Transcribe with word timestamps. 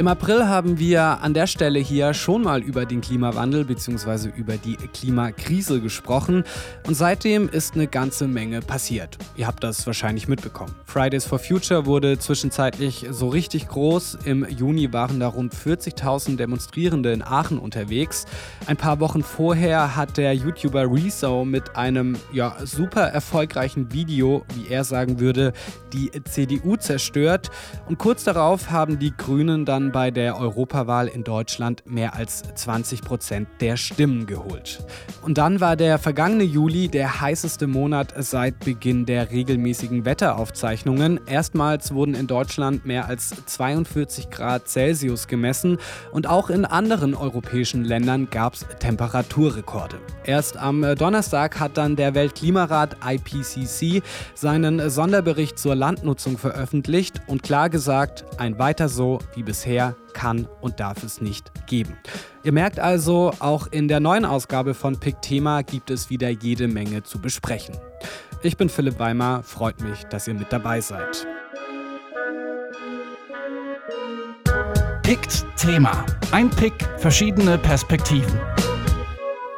Im 0.00 0.08
April 0.08 0.48
haben 0.48 0.78
wir 0.78 1.20
an 1.20 1.34
der 1.34 1.46
Stelle 1.46 1.78
hier 1.78 2.14
schon 2.14 2.40
mal 2.40 2.62
über 2.62 2.86
den 2.86 3.02
Klimawandel 3.02 3.66
bzw. 3.66 4.30
über 4.34 4.56
die 4.56 4.76
Klimakrise 4.76 5.82
gesprochen 5.82 6.44
und 6.86 6.94
seitdem 6.94 7.50
ist 7.50 7.74
eine 7.74 7.86
ganze 7.86 8.26
Menge 8.26 8.62
passiert. 8.62 9.18
Ihr 9.36 9.46
habt 9.46 9.62
das 9.62 9.86
wahrscheinlich 9.86 10.26
mitbekommen. 10.26 10.74
Fridays 10.86 11.26
for 11.26 11.38
Future 11.38 11.84
wurde 11.84 12.18
zwischenzeitlich 12.18 13.08
so 13.10 13.28
richtig 13.28 13.68
groß. 13.68 14.20
Im 14.24 14.48
Juni 14.48 14.90
waren 14.90 15.20
da 15.20 15.28
rund 15.28 15.54
40.000 15.54 16.36
Demonstrierende 16.36 17.12
in 17.12 17.22
Aachen 17.22 17.58
unterwegs. 17.58 18.24
Ein 18.64 18.78
paar 18.78 19.00
Wochen 19.00 19.22
vorher 19.22 19.96
hat 19.96 20.16
der 20.16 20.34
YouTuber 20.34 20.90
Rezo 20.90 21.44
mit 21.44 21.76
einem 21.76 22.16
ja, 22.32 22.56
super 22.64 23.02
erfolgreichen 23.02 23.92
Video, 23.92 24.46
wie 24.54 24.72
er 24.72 24.84
sagen 24.84 25.20
würde, 25.20 25.52
die 25.92 26.10
CDU 26.24 26.76
zerstört 26.76 27.50
und 27.86 27.98
kurz 27.98 28.24
darauf 28.24 28.70
haben 28.70 28.98
die 28.98 29.12
Grünen 29.14 29.66
dann 29.66 29.89
bei 29.92 30.10
der 30.10 30.38
Europawahl 30.38 31.08
in 31.08 31.24
Deutschland 31.24 31.82
mehr 31.86 32.14
als 32.14 32.42
20 32.54 33.02
Prozent 33.02 33.48
der 33.60 33.76
Stimmen 33.76 34.26
geholt. 34.26 34.84
Und 35.22 35.38
dann 35.38 35.60
war 35.60 35.76
der 35.76 35.98
vergangene 35.98 36.44
Juli 36.44 36.88
der 36.88 37.20
heißeste 37.20 37.66
Monat 37.66 38.14
seit 38.18 38.60
Beginn 38.60 39.06
der 39.06 39.30
regelmäßigen 39.30 40.04
Wetteraufzeichnungen. 40.04 41.20
Erstmals 41.26 41.94
wurden 41.94 42.14
in 42.14 42.26
Deutschland 42.26 42.86
mehr 42.86 43.06
als 43.06 43.34
42 43.46 44.30
Grad 44.30 44.68
Celsius 44.68 45.26
gemessen 45.26 45.78
und 46.12 46.26
auch 46.26 46.50
in 46.50 46.64
anderen 46.64 47.14
europäischen 47.14 47.84
Ländern 47.84 48.28
gab 48.30 48.54
es 48.54 48.66
Temperaturrekorde. 48.78 49.96
Erst 50.24 50.56
am 50.56 50.82
Donnerstag 50.96 51.58
hat 51.58 51.76
dann 51.76 51.96
der 51.96 52.14
Weltklimarat 52.14 52.96
IPCC 53.04 54.02
seinen 54.34 54.90
Sonderbericht 54.90 55.58
zur 55.58 55.74
Landnutzung 55.74 56.38
veröffentlicht 56.38 57.20
und 57.26 57.42
klar 57.42 57.70
gesagt, 57.70 58.24
ein 58.38 58.58
weiter 58.58 58.88
so 58.88 59.18
wie 59.34 59.42
bisher 59.42 59.79
mehr 59.80 59.96
kann 60.12 60.46
und 60.60 60.80
darf 60.80 61.02
es 61.02 61.20
nicht 61.20 61.50
geben. 61.66 61.96
Ihr 62.42 62.52
merkt 62.52 62.78
also, 62.78 63.32
auch 63.38 63.66
in 63.68 63.88
der 63.88 64.00
neuen 64.00 64.24
Ausgabe 64.24 64.74
von 64.74 64.98
Pick 64.98 65.22
Thema 65.22 65.62
gibt 65.62 65.90
es 65.90 66.10
wieder 66.10 66.28
jede 66.28 66.68
Menge 66.68 67.02
zu 67.02 67.18
besprechen. 67.18 67.76
Ich 68.42 68.56
bin 68.56 68.68
Philipp 68.68 68.98
Weimar, 68.98 69.42
freut 69.42 69.80
mich, 69.80 70.04
dass 70.04 70.28
ihr 70.28 70.34
mit 70.34 70.52
dabei 70.52 70.80
seid. 70.80 71.26
Pickt 75.02 75.44
Thema. 75.56 76.04
Ein 76.30 76.50
Pick, 76.50 76.74
verschiedene 76.98 77.58
Perspektiven. 77.58 78.38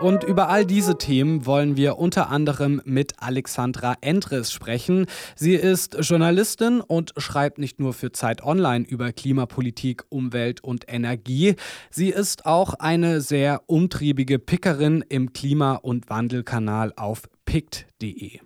Und 0.03 0.25
über 0.25 0.49
all 0.49 0.67
diese 0.67 0.99
Themen 0.99 1.47
wollen 1.47 1.77
wir 1.77 1.97
unter 1.97 2.29
anderem 2.29 2.83
mit 2.85 3.13
Alexandra 3.19 3.95
Endres 4.01 4.51
sprechen. 4.51 5.07
Sie 5.37 5.55
ist 5.55 5.97
Journalistin 6.01 6.81
und 6.81 7.13
schreibt 7.19 7.59
nicht 7.59 7.79
nur 7.79 7.93
für 7.93 8.11
Zeit 8.11 8.43
Online 8.43 8.85
über 8.85 9.13
Klimapolitik, 9.13 10.03
Umwelt 10.09 10.65
und 10.65 10.87
Energie. 10.89 11.55
Sie 11.93 12.09
ist 12.09 12.47
auch 12.47 12.75
eine 12.75 13.21
sehr 13.21 13.63
umtriebige 13.67 14.41
Pickerin 14.41 15.05
im 15.09 15.33
Klima- 15.33 15.77
und 15.77 16.11
Wandelkanal 16.11 16.93
auf 16.97 17.23
pickt.de. 17.45 18.41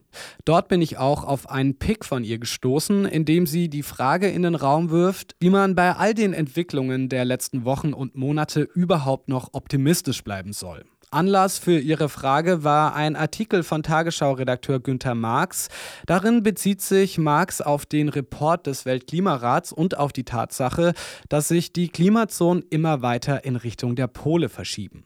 Dort 0.44 0.68
bin 0.68 0.82
ich 0.82 0.98
auch 0.98 1.24
auf 1.24 1.48
einen 1.48 1.78
Pick 1.78 2.04
von 2.04 2.22
ihr 2.22 2.38
gestoßen, 2.38 3.06
in 3.06 3.24
dem 3.24 3.46
sie 3.46 3.70
die 3.70 3.82
Frage 3.82 4.28
in 4.28 4.42
den 4.42 4.56
Raum 4.56 4.90
wirft, 4.90 5.36
wie 5.40 5.50
man 5.50 5.74
bei 5.74 5.96
all 5.96 6.12
den 6.12 6.34
Entwicklungen 6.34 7.08
der 7.08 7.24
letzten 7.24 7.64
Wochen 7.64 7.94
und 7.94 8.14
Monate 8.14 8.60
überhaupt 8.60 9.28
noch 9.28 9.54
optimistisch 9.54 10.22
bleiben 10.22 10.52
soll. 10.52 10.84
Anlass 11.10 11.58
für 11.58 11.78
Ihre 11.78 12.08
Frage 12.08 12.64
war 12.64 12.96
ein 12.96 13.14
Artikel 13.14 13.62
von 13.62 13.84
Tagesschau-Redakteur 13.84 14.80
Günther 14.80 15.14
Marx. 15.14 15.68
Darin 16.06 16.42
bezieht 16.42 16.82
sich 16.82 17.16
Marx 17.16 17.60
auf 17.60 17.86
den 17.86 18.08
Report 18.08 18.66
des 18.66 18.86
Weltklimarats 18.86 19.72
und 19.72 19.96
auf 19.96 20.12
die 20.12 20.24
Tatsache, 20.24 20.94
dass 21.28 21.46
sich 21.46 21.72
die 21.72 21.88
Klimazonen 21.88 22.64
immer 22.70 23.02
weiter 23.02 23.44
in 23.44 23.54
Richtung 23.54 23.94
der 23.94 24.08
Pole 24.08 24.48
verschieben. 24.48 25.04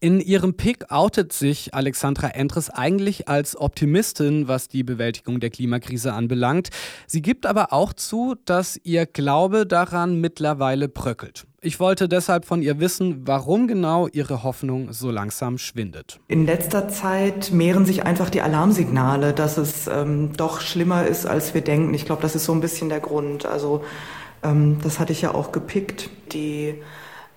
In 0.00 0.20
ihrem 0.20 0.56
Pick 0.56 0.90
outet 0.90 1.32
sich 1.32 1.74
Alexandra 1.74 2.28
Endres 2.28 2.70
eigentlich 2.70 3.28
als 3.28 3.58
Optimistin, 3.58 4.48
was 4.48 4.68
die 4.68 4.82
Bewältigung 4.82 5.40
der 5.40 5.50
Klimakrise 5.50 6.12
anbelangt. 6.12 6.70
Sie 7.06 7.22
gibt 7.22 7.46
aber 7.46 7.72
auch 7.72 7.92
zu, 7.92 8.34
dass 8.44 8.78
ihr 8.82 9.06
Glaube 9.06 9.66
daran 9.66 10.20
mittlerweile 10.20 10.88
bröckelt. 10.88 11.46
Ich 11.64 11.80
wollte 11.80 12.10
deshalb 12.10 12.44
von 12.44 12.60
ihr 12.60 12.78
wissen, 12.78 13.22
warum 13.26 13.66
genau 13.66 14.06
ihre 14.08 14.42
Hoffnung 14.42 14.92
so 14.92 15.10
langsam 15.10 15.56
schwindet. 15.56 16.20
In 16.28 16.44
letzter 16.44 16.88
Zeit 16.88 17.52
mehren 17.52 17.86
sich 17.86 18.02
einfach 18.04 18.28
die 18.28 18.42
Alarmsignale, 18.42 19.32
dass 19.32 19.56
es 19.56 19.86
ähm, 19.86 20.34
doch 20.36 20.60
schlimmer 20.60 21.06
ist, 21.06 21.24
als 21.24 21.54
wir 21.54 21.62
denken. 21.62 21.94
Ich 21.94 22.04
glaube, 22.04 22.20
das 22.20 22.34
ist 22.34 22.44
so 22.44 22.52
ein 22.52 22.60
bisschen 22.60 22.90
der 22.90 23.00
Grund. 23.00 23.46
Also 23.46 23.82
ähm, 24.42 24.76
das 24.82 25.00
hatte 25.00 25.12
ich 25.12 25.22
ja 25.22 25.32
auch 25.32 25.52
gepickt. 25.52 26.10
Die 26.32 26.74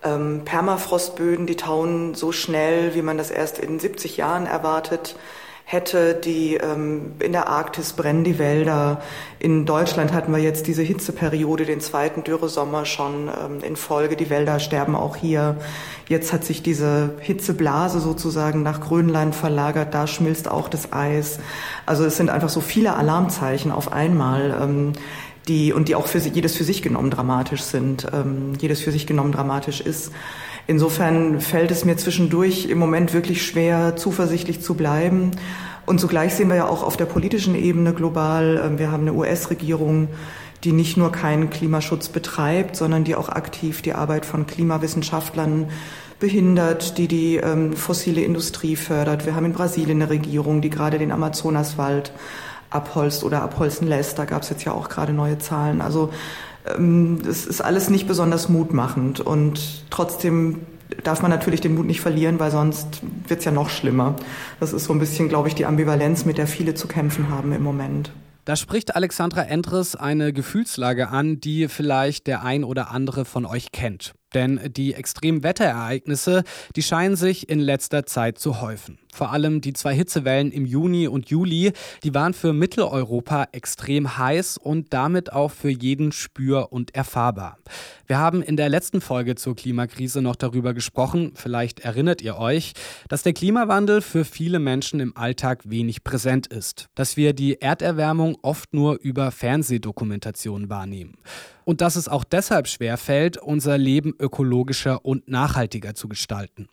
ähm, 0.03 0.41
Permafrostböden, 0.43 1.47
die 1.47 1.55
tauen 1.55 2.13
so 2.13 2.33
schnell, 2.33 2.95
wie 2.95 3.03
man 3.03 3.17
das 3.17 3.31
erst 3.31 3.59
in 3.59 3.79
70 3.79 4.17
Jahren 4.17 4.45
erwartet 4.45 5.15
hätte. 5.69 6.15
Die 6.15 6.55
ähm, 6.55 7.11
in 7.19 7.33
der 7.33 7.49
Arktis 7.49 7.91
brennen 7.91 8.23
die 8.23 8.39
Wälder. 8.39 9.01
In 9.37 9.65
Deutschland 9.65 10.13
hatten 10.13 10.31
wir 10.31 10.39
jetzt 10.39 10.65
diese 10.65 10.81
Hitzeperiode, 10.81 11.65
den 11.65 11.81
zweiten 11.81 12.23
Dürresommer 12.23 12.85
schon 12.85 13.27
ähm, 13.27 13.59
in 13.61 13.75
Folge. 13.75 14.15
Die 14.15 14.29
Wälder 14.29 14.61
sterben 14.61 14.95
auch 14.95 15.17
hier. 15.17 15.57
Jetzt 16.07 16.31
hat 16.31 16.45
sich 16.45 16.63
diese 16.63 17.15
Hitzeblase 17.19 17.99
sozusagen 17.99 18.63
nach 18.63 18.79
Grönland 18.79 19.35
verlagert. 19.35 19.93
Da 19.93 20.07
schmilzt 20.07 20.49
auch 20.49 20.69
das 20.69 20.93
Eis. 20.93 21.39
Also 21.85 22.05
es 22.05 22.15
sind 22.15 22.29
einfach 22.29 22.49
so 22.49 22.61
viele 22.61 22.95
Alarmzeichen 22.95 23.73
auf 23.73 23.91
einmal. 23.91 24.57
Ähm, 24.61 24.93
die 25.49 25.71
und 25.71 25.87
die 25.87 25.95
auch 25.95 26.07
für 26.07 26.19
jedes 26.19 26.55
für 26.57 26.65
sich 26.65 26.81
genommen 26.81 27.09
dramatisch 27.09 27.61
sind, 27.61 28.07
ähm, 28.13 28.53
jedes 28.59 28.81
für 28.81 28.91
sich 28.91 29.07
genommen 29.07 29.31
dramatisch 29.31 29.79
ist. 29.79 30.11
Insofern 30.67 31.39
fällt 31.39 31.71
es 31.71 31.85
mir 31.85 31.95
zwischendurch 31.95 32.65
im 32.65 32.77
Moment 32.77 33.13
wirklich 33.13 33.45
schwer, 33.45 33.95
zuversichtlich 33.95 34.61
zu 34.61 34.75
bleiben. 34.75 35.31
Und 35.85 35.99
zugleich 36.01 36.33
sehen 36.33 36.49
wir 36.49 36.57
ja 36.57 36.67
auch 36.67 36.83
auf 36.83 36.97
der 36.97 37.05
politischen 37.05 37.55
Ebene 37.55 37.93
global, 37.93 38.57
äh, 38.57 38.77
wir 38.77 38.91
haben 38.91 39.03
eine 39.03 39.13
US-Regierung, 39.13 40.09
die 40.65 40.73
nicht 40.73 40.97
nur 40.97 41.11
keinen 41.11 41.49
Klimaschutz 41.49 42.09
betreibt, 42.09 42.75
sondern 42.75 43.05
die 43.05 43.15
auch 43.15 43.29
aktiv 43.29 43.81
die 43.81 43.93
Arbeit 43.93 44.25
von 44.25 44.45
Klimawissenschaftlern 44.45 45.69
behindert, 46.19 46.97
die 46.97 47.07
die 47.07 47.37
ähm, 47.37 47.73
fossile 47.73 48.21
Industrie 48.21 48.75
fördert. 48.75 49.25
Wir 49.25 49.35
haben 49.35 49.45
in 49.45 49.53
Brasilien 49.53 50.01
eine 50.01 50.09
Regierung, 50.09 50.61
die 50.61 50.69
gerade 50.69 50.97
den 50.97 51.11
Amazonaswald 51.11 52.11
abholzt 52.69 53.23
oder 53.23 53.41
abholzen 53.41 53.87
lässt. 53.87 54.19
Da 54.19 54.25
gab 54.25 54.41
es 54.41 54.49
jetzt 54.49 54.65
ja 54.65 54.73
auch 54.73 54.89
gerade 54.89 55.13
neue 55.13 55.37
Zahlen. 55.37 55.79
Also 55.79 56.09
ähm, 56.09 56.15
es 57.27 57.45
ist 57.45 57.61
alles 57.61 57.89
nicht 57.89 58.07
besonders 58.07 58.49
mutmachend 58.49 59.19
und 59.19 59.85
trotzdem 59.89 60.61
darf 61.03 61.21
man 61.21 61.31
natürlich 61.31 61.61
den 61.61 61.75
Mut 61.75 61.85
nicht 61.85 62.01
verlieren, 62.01 62.39
weil 62.39 62.51
sonst 62.51 63.01
wird 63.27 63.39
es 63.39 63.45
ja 63.45 63.51
noch 63.51 63.69
schlimmer. 63.69 64.15
Das 64.59 64.73
ist 64.73 64.85
so 64.85 64.93
ein 64.93 64.99
bisschen, 64.99 65.29
glaube 65.29 65.47
ich, 65.47 65.55
die 65.55 65.65
Ambivalenz, 65.65 66.25
mit 66.25 66.37
der 66.37 66.47
viele 66.47 66.75
zu 66.75 66.87
kämpfen 66.87 67.29
haben 67.29 67.51
im 67.51 67.63
Moment. 67.63 68.11
Da 68.45 68.55
spricht 68.55 68.95
Alexandra 68.95 69.43
Endres 69.43 69.97
eine 69.97 70.31
Gefühlslage 70.31 71.09
an, 71.09 71.41
die 71.41 71.67
vielleicht 71.67 72.27
der 72.27 72.43
ein 72.43 72.63
oder 72.63 72.91
andere 72.91 73.25
von 73.25 73.45
euch 73.45 73.73
kennt. 73.73 74.13
Denn 74.33 74.59
die 74.71 74.93
extremen 74.93 75.43
Wetterereignisse, 75.43 76.43
die 76.75 76.83
scheinen 76.83 77.15
sich 77.15 77.49
in 77.49 77.59
letzter 77.59 78.05
Zeit 78.05 78.39
zu 78.39 78.61
häufen. 78.61 78.99
Vor 79.17 79.31
allem 79.31 79.61
die 79.61 79.73
zwei 79.73 79.95
Hitzewellen 79.95 80.51
im 80.51 80.65
Juni 80.65 81.07
und 81.07 81.29
Juli, 81.29 81.71
die 82.03 82.13
waren 82.13 82.35
für 82.35 82.53
Mitteleuropa 82.53 83.47
extrem 83.51 84.17
heiß 84.17 84.57
und 84.57 84.93
damit 84.93 85.33
auch 85.33 85.51
für 85.51 85.71
jeden 85.71 86.11
spür- 86.11 86.71
und 86.71 86.93
erfahrbar. 86.93 87.57
Wir 88.05 88.19
haben 88.19 88.43
in 88.43 88.57
der 88.57 88.69
letzten 88.69 89.01
Folge 89.01 89.33
zur 89.33 89.55
Klimakrise 89.55 90.21
noch 90.21 90.35
darüber 90.35 90.75
gesprochen, 90.75 91.31
vielleicht 91.33 91.79
erinnert 91.79 92.21
ihr 92.21 92.37
euch, 92.37 92.73
dass 93.09 93.23
der 93.23 93.33
Klimawandel 93.33 94.01
für 94.01 94.23
viele 94.23 94.59
Menschen 94.59 94.99
im 94.99 95.17
Alltag 95.17 95.61
wenig 95.63 96.03
präsent 96.03 96.45
ist, 96.45 96.89
dass 96.93 97.17
wir 97.17 97.33
die 97.33 97.59
Erderwärmung 97.59 98.37
oft 98.43 98.73
nur 98.73 98.99
über 99.01 99.31
Fernsehdokumentationen 99.31 100.69
wahrnehmen 100.69 101.17
und 101.67 101.81
dass 101.81 101.97
es 101.97 102.07
auch 102.07 102.23
deshalb 102.23 102.69
schwerfällt, 102.69 103.35
unser 103.35 103.77
Leben 103.77 104.15
ökologischer 104.17 105.03
und 105.03 105.27
nachhaltiger 105.27 105.95
zu 105.95 106.07
gestalten. 106.07 106.69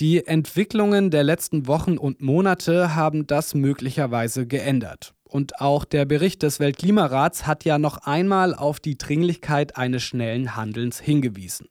Die 0.00 0.26
Entwicklungen 0.26 1.12
der 1.12 1.22
letzten 1.22 1.68
Wochen 1.68 1.98
und 1.98 2.20
Monate 2.20 2.96
haben 2.96 3.28
das 3.28 3.54
möglicherweise 3.54 4.48
geändert. 4.48 5.14
Und 5.22 5.60
auch 5.60 5.84
der 5.84 6.04
Bericht 6.04 6.42
des 6.42 6.58
Weltklimarats 6.58 7.46
hat 7.46 7.64
ja 7.64 7.78
noch 7.78 7.98
einmal 7.98 8.56
auf 8.56 8.80
die 8.80 8.98
Dringlichkeit 8.98 9.76
eines 9.76 10.02
schnellen 10.02 10.56
Handelns 10.56 10.98
hingewiesen. 10.98 11.68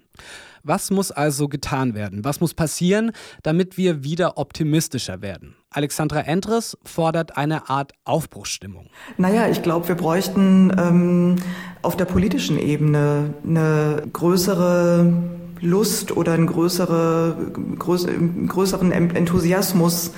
Was 0.65 0.91
muss 0.91 1.11
also 1.11 1.49
getan 1.49 1.93
werden? 1.93 2.23
Was 2.23 2.39
muss 2.39 2.53
passieren, 2.53 3.11
damit 3.41 3.77
wir 3.77 4.05
wieder 4.05 4.37
optimistischer 4.37 5.21
werden? 5.21 5.55
Alexandra 5.69 6.21
Endres 6.21 6.77
fordert 6.85 7.35
eine 7.35 7.69
Art 7.69 7.91
Aufbruchsstimmung. 8.05 8.87
Naja, 9.17 9.49
ich 9.49 9.61
glaube, 9.61 9.89
wir 9.89 9.95
bräuchten 9.95 10.71
ähm, 10.77 11.35
auf 11.81 11.97
der 11.97 12.05
politischen 12.05 12.57
Ebene 12.57 13.33
eine 13.45 14.03
größere 14.13 15.11
Lust 15.59 16.15
oder 16.15 16.31
einen 16.31 16.47
größere, 16.47 17.35
größ, 17.79 18.07
größeren 18.47 18.91
Enthusiasmus, 18.93 20.11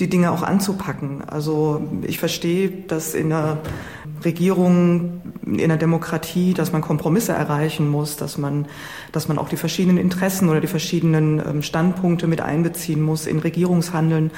die 0.00 0.08
Dinge 0.08 0.32
auch 0.32 0.42
anzupacken. 0.42 1.22
Also 1.28 1.82
ich 2.02 2.18
verstehe, 2.18 2.70
dass 2.88 3.14
in 3.14 3.32
einer 3.32 3.58
Regierung 4.24 5.22
in 5.44 5.68
der 5.68 5.76
Demokratie, 5.76 6.54
dass 6.54 6.72
man 6.72 6.82
Kompromisse 6.82 7.32
erreichen 7.32 7.88
muss, 7.88 8.16
dass 8.16 8.38
man, 8.38 8.66
dass 9.12 9.28
man 9.28 9.38
auch 9.38 9.48
die 9.48 9.56
verschiedenen 9.56 9.98
Interessen 9.98 10.48
oder 10.48 10.60
die 10.60 10.66
verschiedenen 10.66 11.38
ähm, 11.38 11.62
Standpunkte 11.62 12.26
mit 12.26 12.40
einbeziehen 12.40 13.02
muss 13.02 13.26
in 13.26 13.38
Regierungshandeln. 13.38 14.30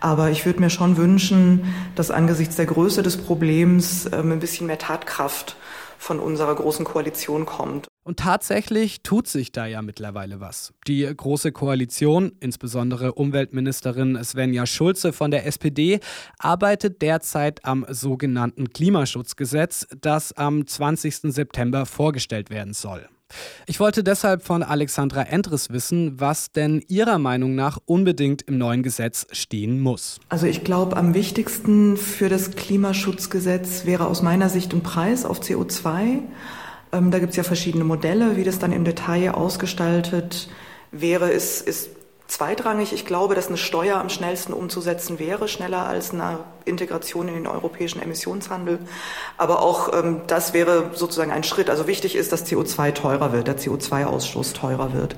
Aber 0.00 0.30
ich 0.30 0.46
würde 0.46 0.60
mir 0.60 0.70
schon 0.70 0.96
wünschen, 0.96 1.72
dass 1.94 2.10
angesichts 2.10 2.56
der 2.56 2.66
Größe 2.66 3.02
des 3.02 3.16
Problems 3.16 4.08
ähm, 4.12 4.32
ein 4.32 4.40
bisschen 4.40 4.66
mehr 4.66 4.78
Tatkraft 4.78 5.56
von 5.98 6.20
unserer 6.20 6.54
großen 6.54 6.84
Koalition 6.84 7.44
kommt. 7.44 7.88
Und 8.08 8.20
tatsächlich 8.20 9.02
tut 9.02 9.28
sich 9.28 9.52
da 9.52 9.66
ja 9.66 9.82
mittlerweile 9.82 10.40
was. 10.40 10.72
Die 10.86 11.06
Große 11.14 11.52
Koalition, 11.52 12.32
insbesondere 12.40 13.12
Umweltministerin 13.12 14.18
Svenja 14.24 14.64
Schulze 14.64 15.12
von 15.12 15.30
der 15.30 15.44
SPD, 15.44 16.00
arbeitet 16.38 17.02
derzeit 17.02 17.66
am 17.66 17.84
sogenannten 17.86 18.70
Klimaschutzgesetz, 18.70 19.88
das 20.00 20.32
am 20.32 20.66
20. 20.66 21.16
September 21.34 21.84
vorgestellt 21.84 22.48
werden 22.48 22.72
soll. 22.72 23.06
Ich 23.66 23.78
wollte 23.78 24.02
deshalb 24.02 24.42
von 24.42 24.62
Alexandra 24.62 25.24
Endres 25.24 25.68
wissen, 25.68 26.18
was 26.18 26.50
denn 26.50 26.82
Ihrer 26.88 27.18
Meinung 27.18 27.54
nach 27.56 27.76
unbedingt 27.84 28.40
im 28.40 28.56
neuen 28.56 28.82
Gesetz 28.82 29.26
stehen 29.32 29.80
muss. 29.80 30.18
Also 30.30 30.46
ich 30.46 30.64
glaube, 30.64 30.96
am 30.96 31.12
wichtigsten 31.12 31.98
für 31.98 32.30
das 32.30 32.52
Klimaschutzgesetz 32.52 33.84
wäre 33.84 34.06
aus 34.06 34.22
meiner 34.22 34.48
Sicht 34.48 34.72
ein 34.72 34.82
Preis 34.82 35.26
auf 35.26 35.42
CO2. 35.42 36.22
Ähm, 36.92 37.10
da 37.10 37.18
gibt 37.18 37.30
es 37.30 37.36
ja 37.36 37.42
verschiedene 37.42 37.84
Modelle, 37.84 38.36
wie 38.36 38.44
das 38.44 38.58
dann 38.58 38.72
im 38.72 38.84
Detail 38.84 39.32
ausgestaltet 39.32 40.48
wäre, 40.90 41.30
ist, 41.30 41.66
ist 41.66 41.90
zweitrangig. 42.28 42.92
Ich 42.92 43.06
glaube, 43.06 43.34
dass 43.34 43.48
eine 43.48 43.56
Steuer 43.56 43.96
am 43.98 44.10
schnellsten 44.10 44.52
umzusetzen 44.52 45.18
wäre, 45.18 45.48
schneller 45.48 45.86
als 45.86 46.12
eine 46.12 46.40
Integration 46.66 47.26
in 47.28 47.34
den 47.34 47.46
europäischen 47.46 48.00
Emissionshandel. 48.02 48.78
Aber 49.38 49.62
auch 49.62 49.92
ähm, 49.94 50.20
das 50.26 50.52
wäre 50.52 50.90
sozusagen 50.94 51.32
ein 51.32 51.42
Schritt. 51.42 51.70
Also 51.70 51.86
wichtig 51.86 52.14
ist, 52.14 52.30
dass 52.30 52.46
CO2 52.46 52.92
teurer 52.92 53.32
wird, 53.32 53.48
der 53.48 53.58
CO2-Ausstoß 53.58 54.52
teurer 54.52 54.92
wird. 54.92 55.16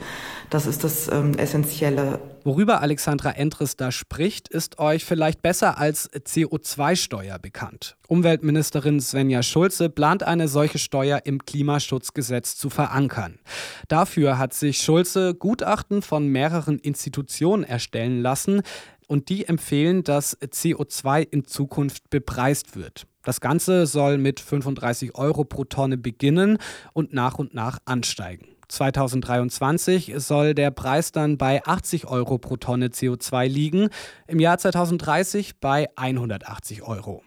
Das 0.51 0.67
ist 0.67 0.83
das 0.83 1.07
ähm, 1.07 1.35
Essentielle. 1.35 2.19
Worüber 2.43 2.81
Alexandra 2.81 3.31
Endres 3.31 3.77
da 3.77 3.93
spricht, 3.93 4.49
ist 4.49 4.81
euch 4.81 5.05
vielleicht 5.05 5.43
besser 5.43 5.79
als 5.79 6.11
CO2-Steuer 6.11 7.39
bekannt. 7.39 7.97
Umweltministerin 8.09 9.01
Svenja 9.01 9.45
Schulze 9.45 9.91
plant 9.91 10.25
eine 10.25 10.49
solche 10.49 10.81
Steuer 10.81 11.21
im 11.25 11.45
Klimaschutzgesetz 11.45 12.57
zu 12.57 12.69
verankern. 12.69 13.39
Dafür 13.87 14.39
hat 14.39 14.53
sich 14.53 14.79
Schulze 14.83 15.35
Gutachten 15.35 16.03
von 16.03 16.27
mehreren 16.27 16.81
Institutionen 16.81 17.63
erstellen 17.63 18.21
lassen 18.21 18.63
und 19.07 19.29
die 19.29 19.47
empfehlen, 19.47 20.03
dass 20.03 20.37
CO2 20.41 21.29
in 21.31 21.45
Zukunft 21.45 22.11
bepreist 22.11 22.75
wird. 22.75 23.07
Das 23.23 23.41
Ganze 23.41 23.87
soll 23.87 24.19
mit 24.19 24.41
35 24.41 25.15
Euro 25.15 25.45
pro 25.45 25.65
Tonne 25.65 25.97
beginnen 25.97 26.59
und 26.93 27.13
nach 27.13 27.39
und 27.39 27.55
nach 27.55 27.79
ansteigen. 27.85 28.49
2023 28.71 30.15
soll 30.17 30.55
der 30.55 30.71
Preis 30.71 31.13
dann 31.13 31.37
bei 31.39 31.63
80 31.65 32.07
Euro 32.07 32.39
pro 32.39 32.57
Tonne 32.57 32.89
CO2 32.89 33.47
liegen, 33.47 33.89
im 34.27 34.41
Jahr 34.41 34.59
2030 34.59 35.59
bei 35.61 35.89
180 35.97 36.83
Euro. 36.83 37.23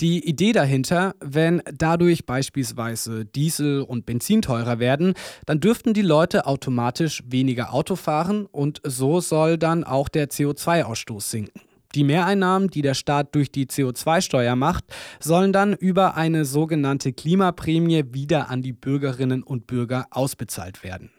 Die 0.00 0.26
Idee 0.26 0.52
dahinter, 0.52 1.14
wenn 1.20 1.62
dadurch 1.74 2.24
beispielsweise 2.24 3.26
Diesel 3.26 3.82
und 3.82 4.06
Benzin 4.06 4.40
teurer 4.40 4.78
werden, 4.78 5.12
dann 5.44 5.60
dürften 5.60 5.92
die 5.92 6.00
Leute 6.00 6.46
automatisch 6.46 7.22
weniger 7.26 7.74
Auto 7.74 7.96
fahren 7.96 8.46
und 8.46 8.80
so 8.82 9.20
soll 9.20 9.58
dann 9.58 9.84
auch 9.84 10.08
der 10.08 10.30
CO2-Ausstoß 10.30 11.20
sinken. 11.20 11.60
Die 11.94 12.04
Mehreinnahmen, 12.04 12.70
die 12.70 12.82
der 12.82 12.94
Staat 12.94 13.34
durch 13.34 13.50
die 13.50 13.66
CO2-Steuer 13.66 14.54
macht, 14.54 14.84
sollen 15.18 15.52
dann 15.52 15.74
über 15.74 16.16
eine 16.16 16.44
sogenannte 16.44 17.12
Klimaprämie 17.12 18.04
wieder 18.12 18.48
an 18.48 18.62
die 18.62 18.72
Bürgerinnen 18.72 19.42
und 19.42 19.66
Bürger 19.66 20.06
ausbezahlt 20.10 20.84
werden. 20.84 21.10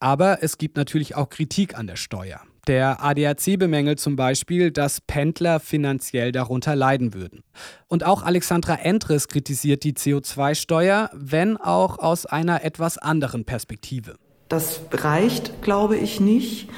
Aber 0.00 0.42
es 0.42 0.58
gibt 0.58 0.76
natürlich 0.76 1.14
auch 1.14 1.28
Kritik 1.28 1.78
an 1.78 1.86
der 1.86 1.96
Steuer. 1.96 2.40
Der 2.66 3.02
ADAC 3.02 3.58
bemängelt 3.58 3.98
zum 3.98 4.16
Beispiel, 4.16 4.70
dass 4.70 5.00
Pendler 5.00 5.58
finanziell 5.58 6.32
darunter 6.32 6.76
leiden 6.76 7.14
würden. 7.14 7.42
Und 7.86 8.04
auch 8.04 8.22
Alexandra 8.22 8.74
Endres 8.74 9.28
kritisiert 9.28 9.84
die 9.84 9.94
CO2-Steuer, 9.94 11.10
wenn 11.14 11.56
auch 11.56 11.98
aus 11.98 12.26
einer 12.26 12.64
etwas 12.64 12.98
anderen 12.98 13.46
Perspektive. 13.46 14.16
Das 14.48 14.80
reicht, 14.92 15.62
glaube 15.62 15.96
ich, 15.96 16.20
nicht 16.20 16.68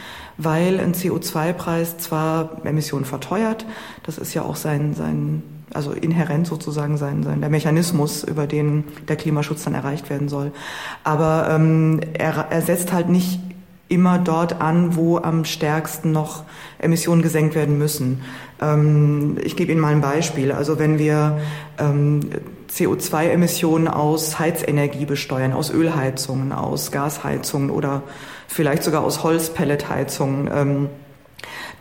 weil 0.42 0.81
ein 0.81 0.94
CO2-Preis 0.94 1.98
zwar 1.98 2.64
Emissionen 2.64 3.04
verteuert, 3.04 3.66
das 4.04 4.19
ist 4.19 4.34
ja 4.34 4.42
auch 4.42 4.56
sein, 4.56 4.94
sein 4.94 5.42
also 5.72 5.92
inhärent 5.92 6.46
sozusagen 6.46 6.96
sein, 6.96 7.22
sein 7.22 7.40
der 7.40 7.50
Mechanismus, 7.50 8.25
über 8.25 8.46
den 8.46 8.84
der 9.08 9.16
Klimaschutz 9.16 9.64
dann 9.64 9.75
erreicht 9.75 10.10
werden 10.10 10.28
soll. 10.28 10.52
Aber 11.04 11.48
ähm, 11.50 12.00
er, 12.14 12.46
er 12.50 12.62
setzt 12.62 12.92
halt 12.92 13.08
nicht 13.08 13.38
immer 13.88 14.19
dort 14.19 14.60
an, 14.60 14.94
wo 14.96 15.19
am 15.19 15.44
stärksten 15.44 16.12
noch 16.12 16.44
Emissionen 16.78 17.22
gesenkt 17.22 17.54
werden 17.54 17.76
müssen. 17.76 18.22
Ähm, 18.60 19.37
ich 19.42 19.56
gebe 19.56 19.72
Ihnen 19.72 19.81
mal 19.81 19.92
ein 19.92 20.00
Beispiel. 20.00 20.52
Also 20.52 20.78
wenn 20.78 20.98
wir 20.98 21.40
ähm, 21.78 22.20
CO2-Emissionen 22.70 23.88
aus 23.88 24.38
Heizenergie 24.38 25.06
besteuern, 25.06 25.52
aus 25.52 25.72
Ölheizungen, 25.72 26.52
aus 26.52 26.92
Gasheizungen 26.92 27.70
oder 27.70 28.02
vielleicht 28.50 28.82
sogar 28.82 29.05
aus 29.05 29.23
Holzpelletheizungen, 29.23 30.50
ähm, 30.52 30.88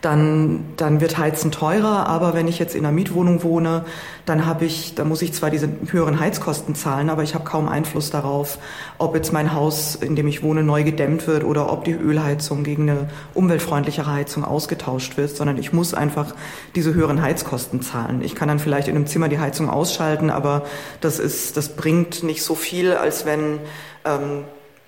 dann, 0.00 0.64
dann 0.76 1.00
wird 1.00 1.18
Heizen 1.18 1.50
teurer. 1.50 2.06
Aber 2.06 2.32
wenn 2.32 2.46
ich 2.46 2.58
jetzt 2.58 2.74
in 2.74 2.86
einer 2.86 2.94
Mietwohnung 2.94 3.42
wohne, 3.42 3.84
dann 4.24 4.46
habe 4.46 4.64
ich, 4.64 4.94
da 4.94 5.04
muss 5.04 5.20
ich 5.20 5.34
zwar 5.34 5.50
diese 5.50 5.68
höheren 5.90 6.20
Heizkosten 6.20 6.74
zahlen, 6.76 7.10
aber 7.10 7.24
ich 7.24 7.34
habe 7.34 7.44
kaum 7.44 7.68
Einfluss 7.68 8.10
darauf, 8.10 8.58
ob 8.98 9.16
jetzt 9.16 9.32
mein 9.32 9.52
Haus, 9.52 9.96
in 9.96 10.14
dem 10.14 10.28
ich 10.28 10.42
wohne, 10.44 10.62
neu 10.62 10.84
gedämmt 10.84 11.26
wird 11.26 11.42
oder 11.44 11.70
ob 11.72 11.84
die 11.84 11.92
Ölheizung 11.92 12.62
gegen 12.62 12.88
eine 12.88 13.10
umweltfreundlichere 13.34 14.10
Heizung 14.10 14.44
ausgetauscht 14.44 15.16
wird, 15.16 15.36
sondern 15.36 15.58
ich 15.58 15.72
muss 15.72 15.92
einfach 15.92 16.34
diese 16.76 16.94
höheren 16.94 17.20
Heizkosten 17.20 17.82
zahlen. 17.82 18.22
Ich 18.22 18.36
kann 18.36 18.48
dann 18.48 18.60
vielleicht 18.60 18.86
in 18.86 18.94
einem 18.94 19.06
Zimmer 19.06 19.28
die 19.28 19.40
Heizung 19.40 19.68
ausschalten, 19.68 20.30
aber 20.30 20.62
das 21.00 21.18
ist, 21.18 21.56
das 21.56 21.70
bringt 21.70 22.22
nicht 22.22 22.44
so 22.44 22.54
viel, 22.54 22.94
als 22.94 23.26
wenn 23.26 23.58
ähm, 24.06 24.44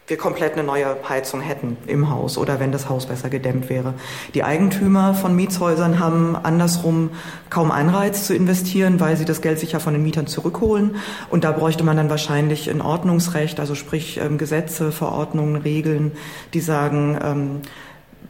wir 0.08 0.16
komplett 0.16 0.54
eine 0.54 0.64
neue 0.64 0.96
Heizung 1.08 1.40
hätten 1.40 1.76
im 1.86 2.10
Haus 2.10 2.36
oder 2.36 2.58
wenn 2.58 2.72
das 2.72 2.88
Haus 2.88 3.06
besser 3.06 3.30
gedämmt 3.30 3.70
wäre. 3.70 3.94
Die 4.34 4.42
Eigentümer 4.42 5.14
von 5.14 5.36
Mietshäusern 5.36 6.00
haben 6.00 6.36
andersrum 6.36 7.10
kaum 7.50 7.70
Anreiz 7.70 8.26
zu 8.26 8.34
investieren, 8.34 8.98
weil 8.98 9.16
sie 9.16 9.24
das 9.24 9.40
Geld 9.42 9.60
sicher 9.60 9.78
von 9.78 9.92
den 9.92 10.02
Mietern 10.02 10.26
zurückholen. 10.26 10.96
Und 11.30 11.44
da 11.44 11.52
bräuchte 11.52 11.84
man 11.84 11.96
dann 11.96 12.10
wahrscheinlich 12.10 12.68
ein 12.68 12.80
Ordnungsrecht, 12.80 13.60
also 13.60 13.76
sprich 13.76 14.18
ähm, 14.18 14.38
Gesetze, 14.38 14.90
Verordnungen, 14.90 15.56
Regeln, 15.56 16.12
die 16.52 16.60
sagen, 16.60 17.18
ähm, 17.22 17.62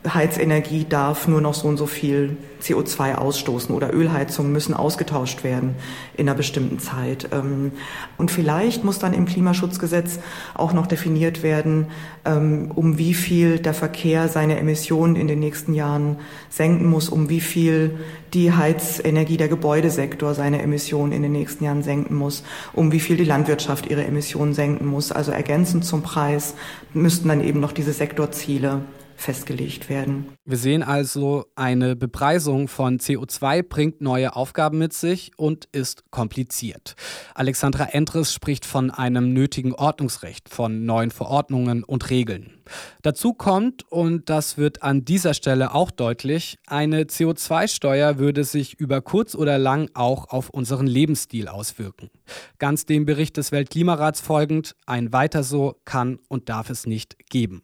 Heizenergie 0.06 0.84
darf 0.88 1.28
nur 1.28 1.40
noch 1.40 1.54
so 1.54 1.68
und 1.68 1.76
so 1.76 1.86
viel 1.86 2.36
CO2 2.60 3.14
ausstoßen 3.14 3.74
oder 3.74 3.94
Ölheizungen 3.94 4.52
müssen 4.52 4.74
ausgetauscht 4.74 5.44
werden 5.44 5.76
in 6.16 6.28
einer 6.28 6.36
bestimmten 6.36 6.80
Zeit. 6.80 7.28
Ähm, 7.32 7.70
und 8.18 8.32
vielleicht 8.32 8.82
muss 8.82 8.98
dann 8.98 9.14
im 9.14 9.26
Klimaschutzgesetz 9.26 10.18
auch 10.54 10.72
noch 10.72 10.88
definiert 10.88 11.44
werden, 11.44 11.86
ähm, 12.24 12.72
um 12.74 12.98
wie 12.98 13.14
viel 13.14 13.60
der 13.60 13.74
Verkehr 13.74 14.28
seine 14.28 14.58
Emissionen 14.58 15.14
in 15.14 15.28
den 15.28 15.38
nächsten 15.38 15.72
Jahren 15.72 16.16
senken 16.50 16.90
muss, 16.90 17.08
um 17.08 17.28
wie 17.28 17.40
viel 17.40 17.98
die 18.34 18.52
Heizenergie 18.52 19.36
der 19.36 19.48
Gebäudesektor 19.48 20.34
seine 20.34 20.62
Emissionen 20.62 21.12
in 21.12 21.22
den 21.22 21.32
nächsten 21.32 21.64
Jahren 21.64 21.84
senken 21.84 22.16
muss, 22.16 22.42
um 22.72 22.90
wie 22.90 23.00
viel 23.00 23.16
die 23.16 23.24
Landwirtschaft 23.24 23.86
ihre 23.86 24.04
Emissionen 24.04 24.54
senken 24.54 24.86
muss. 24.86 25.12
Also 25.12 25.30
ergänzend 25.30 25.84
zum 25.84 26.02
Preis 26.02 26.54
müssten 26.92 27.28
dann 27.28 27.40
eben 27.40 27.60
noch 27.60 27.72
diese 27.72 27.92
Sektorziele 27.92 28.80
festgelegt 29.22 29.88
werden. 29.88 30.36
Wir 30.44 30.56
sehen 30.56 30.82
also, 30.82 31.46
eine 31.54 31.96
Bepreisung 31.96 32.68
von 32.68 32.98
CO2 32.98 33.62
bringt 33.62 34.00
neue 34.00 34.36
Aufgaben 34.36 34.78
mit 34.78 34.92
sich 34.92 35.30
und 35.36 35.68
ist 35.72 36.10
kompliziert. 36.10 36.94
Alexandra 37.34 37.84
Endres 37.84 38.34
spricht 38.34 38.66
von 38.66 38.90
einem 38.90 39.32
nötigen 39.32 39.74
Ordnungsrecht, 39.74 40.48
von 40.48 40.84
neuen 40.84 41.10
Verordnungen 41.10 41.84
und 41.84 42.10
Regeln. 42.10 42.62
Dazu 43.02 43.32
kommt, 43.32 43.90
und 43.90 44.28
das 44.28 44.58
wird 44.58 44.82
an 44.82 45.04
dieser 45.04 45.34
Stelle 45.34 45.74
auch 45.74 45.90
deutlich, 45.90 46.58
eine 46.66 47.04
CO2-Steuer 47.04 48.18
würde 48.18 48.44
sich 48.44 48.74
über 48.78 49.00
kurz 49.00 49.34
oder 49.34 49.58
lang 49.58 49.90
auch 49.94 50.28
auf 50.30 50.50
unseren 50.50 50.86
Lebensstil 50.86 51.48
auswirken. 51.48 52.10
Ganz 52.58 52.86
dem 52.86 53.06
Bericht 53.06 53.36
des 53.36 53.52
Weltklimarats 53.52 54.20
folgend, 54.20 54.74
ein 54.86 55.12
weiter 55.12 55.42
so 55.42 55.76
kann 55.84 56.18
und 56.28 56.48
darf 56.48 56.70
es 56.70 56.86
nicht 56.86 57.16
geben. 57.30 57.62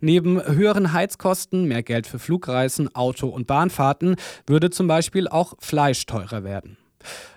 Neben 0.00 0.42
höheren 0.42 0.92
Heizkosten, 0.92 1.64
mehr 1.64 1.82
Geld 1.82 2.06
für 2.06 2.18
Flugreisen, 2.18 2.94
Auto- 2.94 3.28
und 3.28 3.46
Bahnfahrten 3.46 4.16
würde 4.46 4.70
zum 4.70 4.86
Beispiel 4.86 5.28
auch 5.28 5.54
Fleisch 5.60 6.06
teurer 6.06 6.44
werden. 6.44 6.76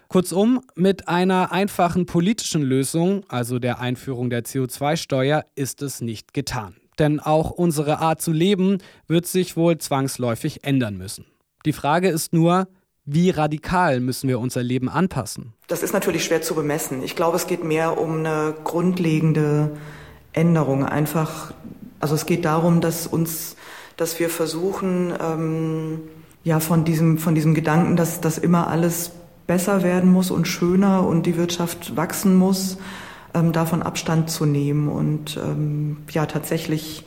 Kurzum, 0.08 0.62
mit 0.76 1.10
einer 1.10 1.52
einfachen 1.52 2.06
politischen 2.06 2.62
Lösung, 2.62 3.26
also 3.28 3.60
der 3.60 3.80
Einführung 3.80 4.30
der 4.30 4.46
CO2-Steuer, 4.46 5.44
ist 5.56 5.82
es 5.82 6.00
nicht 6.00 6.34
getan. 6.34 6.78
Denn 6.98 7.20
auch 7.20 7.52
unsere 7.52 8.00
Art 8.00 8.22
zu 8.22 8.32
leben 8.32 8.78
wird 9.08 9.26
sich 9.26 9.58
wohl 9.58 9.78
zwangsläufig 9.78 10.64
ändern 10.64 10.98
müssen. 10.98 11.26
Die 11.66 11.74
Frage 11.74 12.08
ist 12.08 12.32
nur, 12.32 12.68
Wie 13.10 13.30
radikal 13.30 14.02
müssen 14.02 14.28
wir 14.28 14.38
unser 14.38 14.62
Leben 14.62 14.90
anpassen? 14.90 15.54
Das 15.68 15.82
ist 15.82 15.94
natürlich 15.94 16.26
schwer 16.26 16.42
zu 16.42 16.56
bemessen. 16.56 17.02
Ich 17.04 17.16
glaube, 17.16 17.38
es 17.38 17.48
geht 17.48 17.64
mehr 17.64 17.98
um 17.98 18.18
eine 18.18 18.54
grundlegende 18.66 19.72
Änderung. 20.34 20.84
Einfach, 20.84 21.54
also 22.02 22.16
es 22.16 22.26
geht 22.26 22.44
darum, 22.44 22.82
dass 22.82 23.08
uns, 23.08 23.56
dass 23.96 24.20
wir 24.20 24.30
versuchen, 24.30 25.14
ähm, 25.24 26.02
ja, 26.44 26.60
von 26.60 26.84
diesem, 26.84 27.18
von 27.18 27.34
diesem 27.34 27.54
Gedanken, 27.54 27.96
dass 27.96 28.20
das 28.20 28.38
immer 28.38 28.68
alles 28.68 29.12
besser 29.48 29.84
werden 29.84 30.12
muss 30.12 30.30
und 30.30 30.46
schöner 30.46 31.08
und 31.08 31.26
die 31.26 31.38
Wirtschaft 31.38 31.96
wachsen 31.96 32.36
muss, 32.36 32.78
ähm, 33.34 33.54
davon 33.54 33.84
Abstand 33.84 34.30
zu 34.30 34.46
nehmen 34.46 34.90
und 34.90 35.38
ähm, 35.38 36.00
ja 36.12 36.26
tatsächlich 36.26 37.06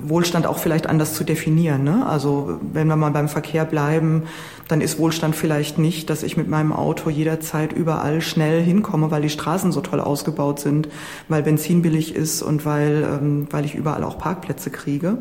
Wohlstand 0.00 0.46
auch 0.46 0.58
vielleicht 0.58 0.88
anders 0.88 1.14
zu 1.14 1.22
definieren. 1.22 1.84
Ne? 1.84 2.04
Also 2.06 2.58
wenn 2.72 2.88
wir 2.88 2.96
mal 2.96 3.10
beim 3.10 3.28
Verkehr 3.28 3.64
bleiben, 3.64 4.24
dann 4.66 4.80
ist 4.80 4.98
Wohlstand 4.98 5.36
vielleicht 5.36 5.78
nicht, 5.78 6.10
dass 6.10 6.22
ich 6.22 6.36
mit 6.36 6.48
meinem 6.48 6.72
Auto 6.72 7.10
jederzeit 7.10 7.72
überall 7.72 8.20
schnell 8.20 8.62
hinkomme, 8.62 9.10
weil 9.10 9.22
die 9.22 9.30
Straßen 9.30 9.70
so 9.70 9.80
toll 9.80 10.00
ausgebaut 10.00 10.58
sind, 10.58 10.88
weil 11.28 11.42
Benzin 11.42 11.82
billig 11.82 12.14
ist 12.14 12.42
und 12.42 12.64
weil, 12.64 13.04
ähm, 13.04 13.46
weil 13.50 13.64
ich 13.64 13.74
überall 13.76 14.02
auch 14.02 14.18
Parkplätze 14.18 14.70
kriege. 14.70 15.18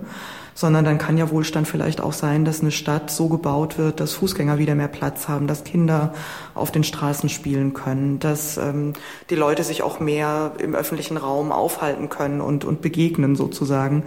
Sondern 0.56 0.86
dann 0.86 1.00
kann 1.00 1.18
ja 1.18 1.32
Wohlstand 1.32 1.68
vielleicht 1.68 2.00
auch 2.00 2.14
sein, 2.14 2.46
dass 2.46 2.62
eine 2.62 2.72
Stadt 2.72 3.10
so 3.10 3.28
gebaut 3.28 3.78
wird, 3.80 4.00
dass 4.00 4.14
Fußgänger 4.14 4.60
wieder 4.60 4.76
mehr 4.76 4.88
Platz 4.88 5.28
haben, 5.28 5.48
dass 5.48 5.64
Kinder 5.64 6.14
auf 6.54 6.72
den 6.72 6.84
Straßen 6.84 7.28
spielen 7.30 7.74
können, 7.74 8.20
dass 8.20 8.58
ähm, 8.58 8.94
die 9.32 9.36
Leute 9.36 9.64
sich 9.64 9.82
auch 9.82 10.00
mehr 10.00 10.52
im 10.60 10.76
öffentlichen 10.76 11.18
Raum 11.18 11.52
aufhalten 11.52 12.10
können 12.10 12.40
und, 12.40 12.66
und 12.66 12.82
begegnen 12.82 13.36
sozusagen. 13.36 14.04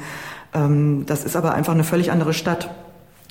Ähm, 0.54 1.04
das 1.06 1.24
ist 1.24 1.36
aber 1.36 1.52
einfach 1.52 1.74
eine 1.74 1.84
völlig 1.84 2.12
andere 2.12 2.32
Stadt. 2.32 2.70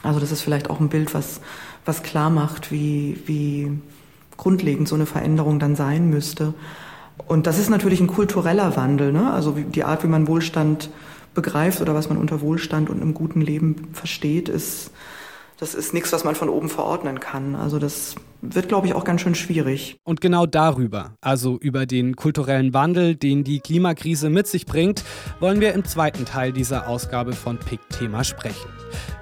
Also 0.03 0.19
das 0.19 0.31
ist 0.31 0.41
vielleicht 0.41 0.69
auch 0.69 0.79
ein 0.79 0.89
Bild, 0.89 1.13
was, 1.13 1.41
was 1.85 2.03
klar 2.03 2.29
macht, 2.29 2.71
wie, 2.71 3.21
wie 3.25 3.71
grundlegend 4.37 4.87
so 4.87 4.95
eine 4.95 5.05
Veränderung 5.05 5.59
dann 5.59 5.75
sein 5.75 6.09
müsste. 6.09 6.53
Und 7.27 7.47
das 7.47 7.57
ist 7.57 7.69
natürlich 7.69 8.01
ein 8.01 8.07
kultureller 8.07 8.75
Wandel, 8.75 9.11
ne? 9.11 9.31
also 9.31 9.51
die 9.51 9.83
Art, 9.83 10.03
wie 10.03 10.07
man 10.07 10.27
Wohlstand 10.27 10.89
begreift 11.35 11.81
oder 11.81 11.93
was 11.93 12.09
man 12.09 12.17
unter 12.17 12.41
Wohlstand 12.41 12.89
und 12.89 13.01
einem 13.01 13.13
guten 13.13 13.41
Leben 13.41 13.89
versteht, 13.93 14.49
ist 14.49 14.91
das 15.57 15.73
ist 15.73 15.93
nichts, 15.93 16.11
was 16.11 16.23
man 16.23 16.35
von 16.35 16.49
oben 16.49 16.69
verordnen 16.69 17.19
kann. 17.19 17.55
Also 17.55 17.79
das 17.79 18.15
wird, 18.41 18.67
glaube 18.67 18.87
ich, 18.87 18.93
auch 18.93 19.05
ganz 19.05 19.21
schön 19.21 19.35
schwierig. 19.35 19.97
Und 20.03 20.21
genau 20.21 20.45
darüber, 20.45 21.15
also 21.21 21.57
über 21.57 21.85
den 21.85 22.15
kulturellen 22.15 22.73
Wandel, 22.73 23.15
den 23.15 23.43
die 23.43 23.59
Klimakrise 23.59 24.29
mit 24.29 24.47
sich 24.47 24.65
bringt, 24.65 25.03
wollen 25.39 25.61
wir 25.61 25.73
im 25.73 25.85
zweiten 25.85 26.25
Teil 26.25 26.51
dieser 26.51 26.87
Ausgabe 26.87 27.33
von 27.33 27.57
PIC 27.57 27.79
Thema 27.89 28.23
sprechen. 28.23 28.69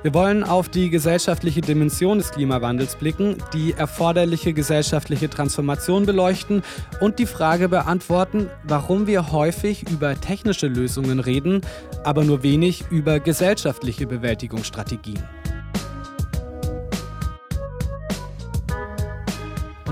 Wir 0.02 0.14
wollen 0.14 0.44
auf 0.44 0.68
die 0.70 0.90
gesellschaftliche 0.90 1.62
Dimension 1.62 2.18
des 2.18 2.32
Klimawandels 2.32 2.96
blicken, 2.96 3.38
die 3.54 3.72
erforderliche 3.72 4.54
gesellschaftliche 4.54 5.30
Transformation 5.30 6.06
beleuchten 6.06 6.64
und 7.00 7.20
die 7.20 7.26
Frage 7.26 7.70
beantworten, 7.70 8.50
warum 8.64 9.08
wir 9.08 9.32
häufig 9.32 9.90
über 9.90 10.20
technische 10.20 10.68
Lösungen 10.68 11.20
reden, 11.20 11.62
aber 12.04 12.26
nur 12.26 12.44
wenig 12.44 12.84
über 12.90 13.20
gesellschaftliche 13.20 14.06
Bewältigungsstrategien. 14.06 15.24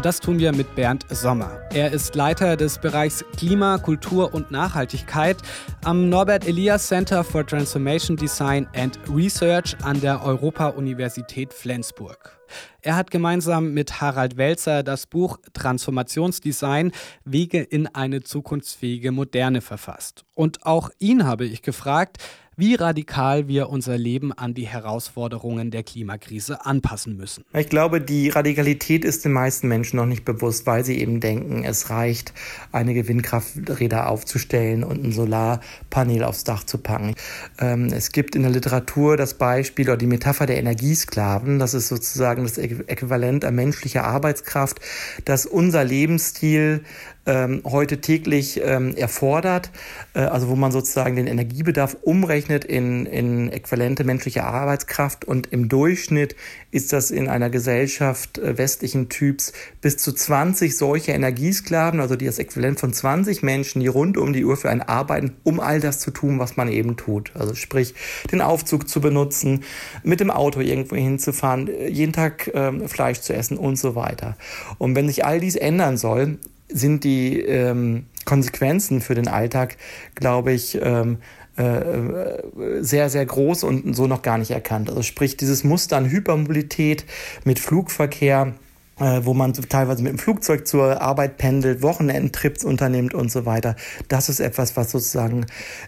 Und 0.02 0.06
das 0.08 0.20
tun 0.20 0.40
wir 0.40 0.52
mit 0.52 0.74
Bernd 0.74 1.06
Sommer. 1.12 1.62
Er 1.72 1.92
ist 1.92 2.16
Leiter 2.16 2.58
des 2.58 2.80
Bereichs 2.80 3.24
Klima, 3.38 3.78
Kultur 3.78 4.34
und 4.34 4.50
Nachhaltigkeit 4.50 5.38
am 5.84 6.10
Norbert 6.10 6.48
Elias 6.48 6.88
Center 6.88 7.24
for 7.24 7.46
Transformation 7.46 8.18
Design 8.18 8.68
and 8.76 8.98
Research 9.08 9.76
an 9.84 10.02
der 10.02 10.26
Europa-Universität 10.26 11.54
Flensburg. 11.54 12.42
Er 12.82 12.96
hat 12.96 13.12
gemeinsam 13.12 13.76
mit 13.76 14.02
Harald 14.02 14.38
Welzer 14.38 14.82
das 14.82 15.06
Buch 15.06 15.38
Transformationsdesign 15.54 16.94
Wege 17.24 17.62
in 17.62 17.86
eine 17.86 18.24
zukunftsfähige 18.24 19.12
Moderne 19.12 19.62
verfasst. 19.62 20.26
Und 20.34 20.66
auch 20.66 20.90
ihn 20.98 21.26
habe 21.26 21.46
ich 21.46 21.62
gefragt, 21.62 22.18
wie 22.58 22.76
radikal 22.76 23.48
wir 23.48 23.70
unser 23.70 23.98
Leben 23.98 24.34
an 24.34 24.54
die 24.54 24.68
Herausforderungen 24.68 25.72
der 25.72 25.84
Klimakrise 25.84 26.66
anpassen 26.66 27.16
müssen. 27.16 27.46
Ich 27.54 27.70
glaube, 27.70 28.02
die 28.02 28.28
Radikalität 28.28 29.06
ist 29.06 29.24
den 29.24 29.32
meisten 29.32 29.70
Menschen 29.70 29.96
noch 29.96 30.06
nicht 30.06 30.26
bewusst, 30.26 30.66
weil 30.66 30.84
sie 30.84 31.00
eben 31.00 31.22
denken, 31.22 31.64
es 31.64 31.90
reicht, 31.90 32.34
einige 32.74 33.08
Windkrafträder 33.08 34.10
aufzustellen 34.10 34.84
und 34.84 35.02
ein 35.02 35.14
Solarpanel 35.14 36.26
aufs 36.26 36.44
Dach 36.44 36.66
zu 36.66 36.78
packen. 36.78 37.16
Ähm, 37.58 37.86
es 37.94 38.12
gibt 38.12 38.36
in 38.36 38.42
der 38.42 38.52
Literatur 38.52 39.16
das 39.16 39.36
Beispiel 39.36 39.88
oder 39.88 39.98
die 39.98 40.08
Metapher 40.08 40.46
der 40.46 40.58
Energiesklaven. 40.58 41.58
Das 41.58 41.74
ist 41.74 41.88
sozusagen 41.88 42.44
das 42.44 42.58
Äquivalent 42.58 43.46
an 43.46 43.56
menschlicher 43.56 44.04
Arbeitskraft, 44.04 44.82
dass 45.24 45.46
unser 45.46 45.86
Lebensstil 45.86 46.84
ähm, 47.26 47.62
heute 47.66 48.02
täglich 48.02 48.60
ähm, 48.64 48.96
erfordert, 48.96 49.72
äh, 50.16 50.22
also 50.22 50.50
wo 50.50 50.56
man 50.56 50.72
sozusagen 50.72 51.16
den 51.16 51.28
Energiebedarf 51.28 51.98
umrechnet 52.02 52.66
in, 52.66 53.06
in 53.06 53.52
äquivalente 53.52 54.04
menschliche 54.04 54.44
Arbeitskraft 54.44 55.26
und 55.26 55.48
im 55.54 55.70
Durchschnitt 55.70 56.36
ist 56.72 56.94
das 56.94 57.12
in 57.12 57.28
einer 57.28 57.50
Gesellschaft 57.50 58.40
äh, 58.40 58.58
westlichen 58.58 59.10
Typs 59.10 59.54
bis 59.82 59.98
zu 59.98 60.14
20 60.14 60.76
solche 60.76 61.12
Energiesklaven, 61.12 62.00
also 62.00 62.16
die 62.16 62.26
das 62.26 62.40
Äquivalent 62.40 62.80
von 62.80 62.92
20 62.92 63.44
Menschen, 63.44 63.82
die 63.82 63.88
rund 63.88 64.18
um 64.18 64.34
die 64.34 64.44
Uhr 64.44 64.58
für 64.58 64.70
einen 64.70 64.82
arbeiten, 64.82 65.36
um 65.44 65.60
all 65.60 65.80
das 65.80 66.00
zu 66.00 66.10
tun, 66.10 66.40
was 66.40 66.58
man 66.58 66.70
eben 66.70 66.98
tut. 66.98 67.32
Also 67.36 67.54
sprich, 67.54 67.94
den 68.32 68.42
Aufzug 68.42 68.90
zu 68.90 69.00
benutzen, 69.00 69.64
mit 70.04 70.20
dem 70.22 70.32
Auto 70.32 70.60
irgendwo 70.60 70.96
hinzufahren, 70.96 71.70
jeden 71.88 72.14
Tag 72.14 72.50
ähm, 72.56 72.88
Fleisch 72.88 73.22
zu 73.22 73.34
essen 73.34 73.58
und 73.58 73.78
so 73.78 73.94
weiter. 73.94 74.38
Und 74.80 74.96
wenn 74.96 75.08
sich 75.08 75.24
all 75.24 75.40
dies 75.40 75.56
ändern 75.56 75.98
soll, 75.98 76.40
sind 76.72 77.04
die 77.04 77.40
ähm, 77.40 78.06
Konsequenzen 78.26 79.02
für 79.02 79.16
den 79.16 79.28
Alltag, 79.28 79.78
glaube 80.16 80.52
ich, 80.52 80.80
ähm, 80.82 81.18
äh, 81.58 81.64
äh, 81.64 82.84
sehr, 82.84 83.10
sehr 83.10 83.26
groß 83.26 83.64
und 83.64 83.94
so 83.94 84.08
noch 84.08 84.22
gar 84.22 84.38
nicht 84.38 84.52
erkannt. 84.52 84.90
Also 84.90 85.02
sprich, 85.02 85.36
dieses 85.36 85.64
Muster 85.64 85.98
an 85.98 86.10
Hypermobilität 86.10 87.06
mit 87.44 87.60
Flugverkehr, 87.60 88.54
äh, 89.00 89.22
wo 89.24 89.34
man 89.34 89.54
teilweise 89.54 90.02
mit 90.02 90.14
dem 90.14 90.18
Flugzeug 90.18 90.66
zur 90.66 91.02
Arbeit 91.02 91.38
pendelt, 91.38 91.82
Wochenendtrips 91.82 92.64
unternimmt 92.64 93.14
und 93.14 93.32
so 93.32 93.46
weiter. 93.46 93.76
Das 94.08 94.30
ist 94.30 94.40
etwas, 94.40 94.78
was 94.78 94.92
sozusagen, 94.92 95.46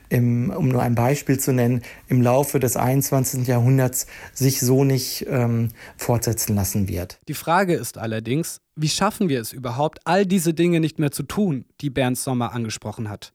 im, 0.10 0.50
um 0.50 0.68
nur 0.68 0.82
ein 0.82 0.96
Beispiel 0.96 1.40
zu 1.40 1.54
nennen, 1.54 1.82
im 2.08 2.22
Laufe 2.22 2.60
des 2.60 2.76
21. 2.76 3.48
Jahrhunderts 3.48 4.08
sich 4.34 4.60
so 4.60 4.84
nicht 4.84 5.26
ähm, 5.30 5.70
fortsetzen 5.96 6.56
lassen 6.56 6.90
wird. 6.90 7.20
Die 7.30 7.36
Frage 7.36 7.74
ist 7.74 7.98
allerdings, 7.98 8.60
wie 8.76 8.90
schaffen 8.90 9.30
wir 9.30 9.40
es 9.40 9.54
überhaupt, 9.54 10.00
all 10.06 10.26
diese 10.26 10.54
Dinge 10.54 10.80
nicht 10.80 11.00
mehr 11.00 11.12
zu 11.12 11.24
tun, 11.24 11.66
die 11.82 11.90
Bernd 11.90 12.18
Sommer 12.18 12.54
angesprochen 12.54 13.10
hat? 13.10 13.34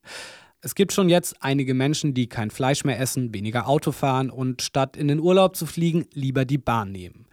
Es 0.61 0.75
gibt 0.75 0.91
schon 0.91 1.07
jetzt 1.07 1.37
einige 1.39 1.73
Menschen, 1.73 2.13
die 2.13 2.27
kein 2.27 2.51
Fleisch 2.51 2.83
mehr 2.83 2.99
essen, 2.99 3.33
weniger 3.33 3.67
Auto 3.67 3.93
fahren 3.93 4.29
und 4.29 4.61
statt 4.61 4.97
in 4.97 5.07
den 5.07 5.21
Urlaub 5.21 5.55
zu 5.55 5.65
fliegen, 5.65 6.05
lieber 6.13 6.43
die 6.43 6.57
Bahn 6.57 6.91
nehmen. 6.91 7.27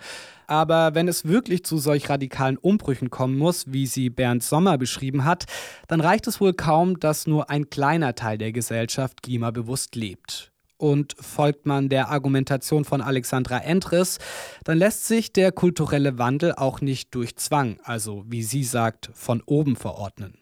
Aber 0.47 0.95
wenn 0.95 1.09
es 1.09 1.25
wirklich 1.25 1.65
zu 1.65 1.79
solch 1.79 2.09
radikalen 2.09 2.57
Umbrüchen 2.57 3.11
kommen 3.11 3.37
muss, 3.37 3.73
wie 3.73 3.87
sie 3.87 4.11
Bernd 4.11 4.45
Sommer 4.45 4.79
beschrieben 4.79 5.25
hat, 5.25 5.47
dann 5.89 6.01
reicht 6.01 6.29
es 6.29 6.41
wohl 6.41 6.55
kaum, 6.55 7.01
dass 7.01 7.27
nur 7.27 7.51
ein 7.51 7.69
kleiner 7.69 8.15
Teil 8.15 8.39
der 8.39 8.53
Gesellschaft 8.53 9.25
klimabewusst 9.25 9.97
lebt. 9.97 10.53
Und 10.79 11.17
folgt 11.19 11.65
man 11.65 11.89
der 11.89 12.11
Argumentation 12.11 12.85
von 12.85 13.01
Alexandra 13.01 13.59
Entris, 13.59 14.19
dann 14.65 14.77
lässt 14.77 15.07
sich 15.07 15.33
der 15.33 15.51
kulturelle 15.51 16.19
Wandel 16.19 16.53
auch 16.55 16.83
nicht 16.83 17.15
durch 17.15 17.37
Zwang, 17.37 17.79
also 17.83 18.25
wie 18.27 18.43
sie 18.43 18.65
sagt, 18.65 19.11
von 19.15 19.43
oben 19.47 19.77
verordnen. 19.77 20.39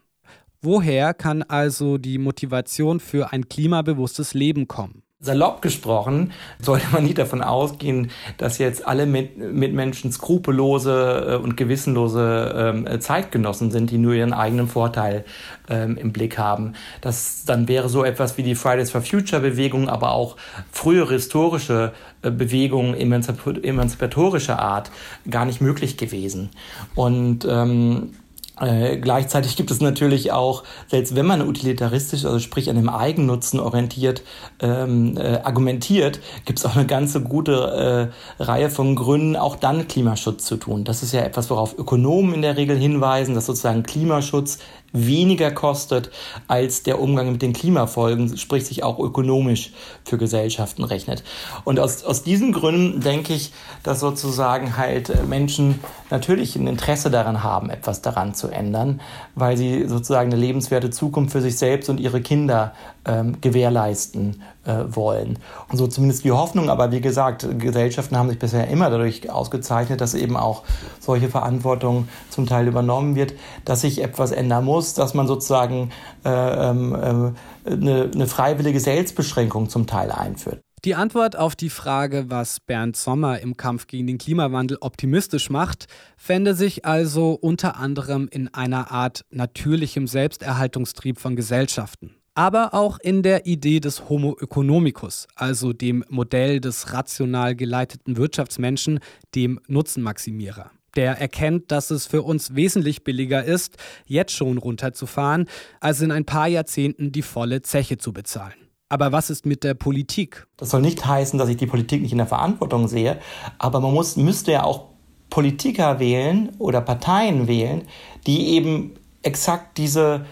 Woher 0.60 1.14
kann 1.14 1.42
also 1.42 1.98
die 1.98 2.18
Motivation 2.18 2.98
für 2.98 3.32
ein 3.32 3.48
klimabewusstes 3.48 4.34
Leben 4.34 4.66
kommen? 4.66 5.03
Salopp 5.24 5.62
gesprochen 5.62 6.32
sollte 6.60 6.86
man 6.92 7.04
nicht 7.04 7.18
davon 7.18 7.42
ausgehen, 7.42 8.10
dass 8.36 8.58
jetzt 8.58 8.86
alle 8.86 9.06
Mitmenschen 9.06 10.12
skrupellose 10.12 11.26
äh, 11.28 11.36
und 11.36 11.56
gewissenlose 11.56 12.54
ähm, 12.56 13.00
Zeitgenossen 13.00 13.70
sind, 13.70 13.90
die 13.90 13.98
nur 13.98 14.14
ihren 14.14 14.32
eigenen 14.32 14.68
Vorteil 14.68 15.24
ähm, 15.68 15.96
im 15.96 16.12
Blick 16.12 16.38
haben. 16.38 16.74
Das 17.00 17.44
dann 17.46 17.68
wäre 17.68 17.88
so 17.88 18.04
etwas 18.04 18.36
wie 18.36 18.42
die 18.42 18.54
Fridays 18.54 18.90
for 18.90 19.00
Future 19.00 19.40
Bewegung, 19.40 19.88
aber 19.88 20.12
auch 20.12 20.36
frühere 20.70 21.14
historische 21.14 21.92
äh, 22.22 22.30
Bewegungen 22.30 22.94
emanzipatorischer 22.94 24.58
Art 24.58 24.90
gar 25.30 25.44
nicht 25.44 25.60
möglich 25.60 25.96
gewesen. 25.96 26.50
Und 26.94 27.46
ähm, 27.48 28.12
äh, 28.60 28.98
gleichzeitig 28.98 29.56
gibt 29.56 29.70
es 29.72 29.80
natürlich 29.80 30.30
auch, 30.30 30.62
selbst 30.88 31.16
wenn 31.16 31.26
man 31.26 31.42
utilitaristisch, 31.42 32.24
also 32.24 32.38
sprich 32.38 32.70
an 32.70 32.76
dem 32.76 32.88
Eigennutzen 32.88 33.58
orientiert, 33.58 34.22
ähm, 34.60 35.16
äh, 35.16 35.38
argumentiert, 35.42 36.20
gibt 36.44 36.60
es 36.60 36.66
auch 36.66 36.76
eine 36.76 36.86
ganze 36.86 37.20
gute 37.20 38.12
äh, 38.38 38.42
Reihe 38.42 38.70
von 38.70 38.94
Gründen, 38.94 39.34
auch 39.34 39.56
dann 39.56 39.88
Klimaschutz 39.88 40.44
zu 40.44 40.56
tun. 40.56 40.84
Das 40.84 41.02
ist 41.02 41.12
ja 41.12 41.22
etwas, 41.22 41.50
worauf 41.50 41.76
Ökonomen 41.76 42.34
in 42.34 42.42
der 42.42 42.56
Regel 42.56 42.76
hinweisen, 42.76 43.34
dass 43.34 43.46
sozusagen 43.46 43.82
Klimaschutz 43.82 44.58
weniger 44.94 45.50
kostet 45.50 46.10
als 46.48 46.84
der 46.84 47.00
Umgang 47.00 47.32
mit 47.32 47.42
den 47.42 47.52
Klimafolgen, 47.52 48.38
sprich 48.38 48.64
sich 48.64 48.84
auch 48.84 48.98
ökonomisch 48.98 49.72
für 50.04 50.16
Gesellschaften 50.16 50.84
rechnet. 50.84 51.22
Und 51.64 51.80
aus, 51.80 52.04
aus 52.04 52.22
diesen 52.22 52.52
Gründen 52.52 53.00
denke 53.00 53.34
ich, 53.34 53.52
dass 53.82 54.00
sozusagen 54.00 54.76
halt 54.76 55.28
Menschen 55.28 55.80
natürlich 56.10 56.56
ein 56.56 56.68
Interesse 56.68 57.10
daran 57.10 57.42
haben, 57.42 57.70
etwas 57.70 58.00
daran 58.00 58.34
zu 58.34 58.48
ändern, 58.48 59.00
weil 59.34 59.56
sie 59.56 59.86
sozusagen 59.88 60.32
eine 60.32 60.40
lebenswerte 60.40 60.90
Zukunft 60.90 61.32
für 61.32 61.40
sich 61.40 61.58
selbst 61.58 61.90
und 61.90 61.98
ihre 61.98 62.20
Kinder 62.20 62.72
ähm, 63.04 63.40
gewährleisten 63.40 64.42
äh, 64.64 64.84
wollen. 64.88 65.38
Und 65.68 65.78
so 65.78 65.86
zumindest 65.86 66.24
die 66.24 66.32
Hoffnung, 66.32 66.70
aber 66.70 66.92
wie 66.92 67.00
gesagt, 67.00 67.46
Gesellschaften 67.58 68.16
haben 68.16 68.28
sich 68.28 68.38
bisher 68.38 68.68
immer 68.68 68.90
dadurch 68.90 69.30
ausgezeichnet, 69.30 70.00
dass 70.00 70.14
eben 70.14 70.36
auch 70.36 70.62
solche 71.00 71.28
Verantwortung 71.28 72.08
zum 72.30 72.46
Teil 72.46 72.66
übernommen 72.66 73.14
wird, 73.14 73.34
dass 73.64 73.82
sich 73.82 74.02
etwas 74.02 74.30
ändern 74.32 74.64
muss, 74.64 74.83
dass 74.92 75.14
man 75.14 75.26
sozusagen 75.26 75.90
äh, 76.24 76.28
ähm, 76.28 76.92
äh, 76.92 77.70
eine, 77.70 78.10
eine 78.12 78.26
freiwillige 78.26 78.80
Selbstbeschränkung 78.80 79.70
zum 79.70 79.86
Teil 79.86 80.12
einführt. 80.12 80.60
Die 80.84 80.94
Antwort 80.94 81.34
auf 81.34 81.56
die 81.56 81.70
Frage, 81.70 82.26
was 82.28 82.60
Bernd 82.60 82.94
Sommer 82.94 83.40
im 83.40 83.56
Kampf 83.56 83.86
gegen 83.86 84.06
den 84.06 84.18
Klimawandel 84.18 84.76
optimistisch 84.82 85.48
macht, 85.48 85.86
fände 86.18 86.54
sich 86.54 86.84
also 86.84 87.32
unter 87.32 87.78
anderem 87.78 88.28
in 88.30 88.52
einer 88.52 88.90
Art 88.90 89.24
natürlichem 89.30 90.06
Selbsterhaltungstrieb 90.06 91.18
von 91.18 91.36
Gesellschaften 91.36 92.16
aber 92.34 92.74
auch 92.74 92.98
in 92.98 93.22
der 93.22 93.46
Idee 93.46 93.80
des 93.80 94.08
Homo 94.08 94.36
economicus, 94.40 95.28
also 95.36 95.72
dem 95.72 96.04
Modell 96.08 96.60
des 96.60 96.92
rational 96.92 97.54
geleiteten 97.54 98.16
Wirtschaftsmenschen, 98.16 98.98
dem 99.34 99.60
Nutzenmaximierer. 99.68 100.70
Der 100.96 101.20
erkennt, 101.20 101.70
dass 101.70 101.90
es 101.90 102.06
für 102.06 102.22
uns 102.22 102.54
wesentlich 102.54 103.04
billiger 103.04 103.44
ist, 103.44 103.76
jetzt 104.06 104.32
schon 104.32 104.58
runterzufahren, 104.58 105.46
als 105.80 106.00
in 106.00 106.10
ein 106.10 106.24
paar 106.24 106.48
Jahrzehnten 106.48 107.12
die 107.12 107.22
volle 107.22 107.62
Zeche 107.62 107.98
zu 107.98 108.12
bezahlen. 108.12 108.54
Aber 108.88 109.12
was 109.12 109.30
ist 109.30 109.46
mit 109.46 109.64
der 109.64 109.74
Politik? 109.74 110.46
Das 110.56 110.70
soll 110.70 110.82
nicht 110.82 111.04
heißen, 111.04 111.38
dass 111.38 111.48
ich 111.48 111.56
die 111.56 111.66
Politik 111.66 112.02
nicht 112.02 112.12
in 112.12 112.18
der 112.18 112.26
Verantwortung 112.26 112.86
sehe, 112.86 113.18
aber 113.58 113.80
man 113.80 113.92
muss, 113.92 114.16
müsste 114.16 114.52
ja 114.52 114.62
auch 114.62 114.90
Politiker 115.30 115.98
wählen 115.98 116.50
oder 116.58 116.80
Parteien 116.80 117.48
wählen, 117.48 117.82
die 118.26 118.50
eben 118.50 118.94
exakt 119.22 119.78
diese 119.78 120.26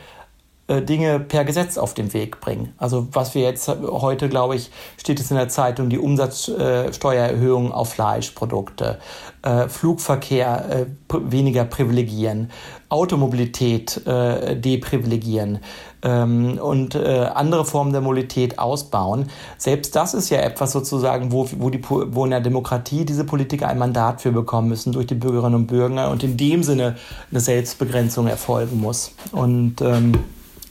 Dinge 0.69 1.21
per 1.21 1.45
Gesetz 1.45 1.77
auf 1.77 1.93
den 1.93 2.13
Weg 2.15 2.41
bringen. 2.41 2.73
Also 2.79 3.09
was 3.13 3.35
wir 3.35 3.43
jetzt 3.43 3.69
heute, 3.69 4.29
glaube 4.29 4.55
ich, 4.55 4.71
steht 4.97 5.21
es 5.21 5.31
in 5.31 5.37
der 5.37 5.49
Zeitung, 5.49 5.91
die 5.91 5.99
Umsatzsteuererhöhung 5.99 7.73
auf 7.73 7.93
Fleischprodukte, 7.93 8.99
äh, 9.43 9.69
Flugverkehr 9.69 10.87
äh, 10.87 10.87
weniger 11.11 11.65
privilegieren, 11.65 12.51
Automobilität 12.89 14.07
äh, 14.07 14.57
deprivilegieren 14.57 15.59
ähm, 16.03 16.59
und 16.59 16.95
äh, 16.95 17.31
andere 17.35 17.65
Formen 17.65 17.93
der 17.93 18.03
Mobilität 18.03 18.59
ausbauen. 18.59 19.31
Selbst 19.59 19.97
das 19.97 20.15
ist 20.15 20.31
ja 20.31 20.41
etwas 20.41 20.73
sozusagen, 20.73 21.33
wo, 21.33 21.49
wo, 21.57 21.71
die, 21.71 21.83
wo 21.89 22.25
in 22.25 22.31
der 22.31 22.41
Demokratie 22.41 23.05
diese 23.05 23.25
Politiker 23.25 23.69
ein 23.69 23.79
Mandat 23.79 24.21
für 24.21 24.33
bekommen 24.33 24.69
müssen 24.69 24.93
durch 24.93 25.07
die 25.07 25.15
Bürgerinnen 25.15 25.55
und 25.55 25.67
Bürger 25.67 26.11
und 26.11 26.23
in 26.23 26.37
dem 26.37 26.63
Sinne 26.63 26.97
eine 27.31 27.41
Selbstbegrenzung 27.41 28.27
erfolgen 28.27 28.81
muss. 28.81 29.13
Und 29.33 29.81
ähm, 29.81 30.13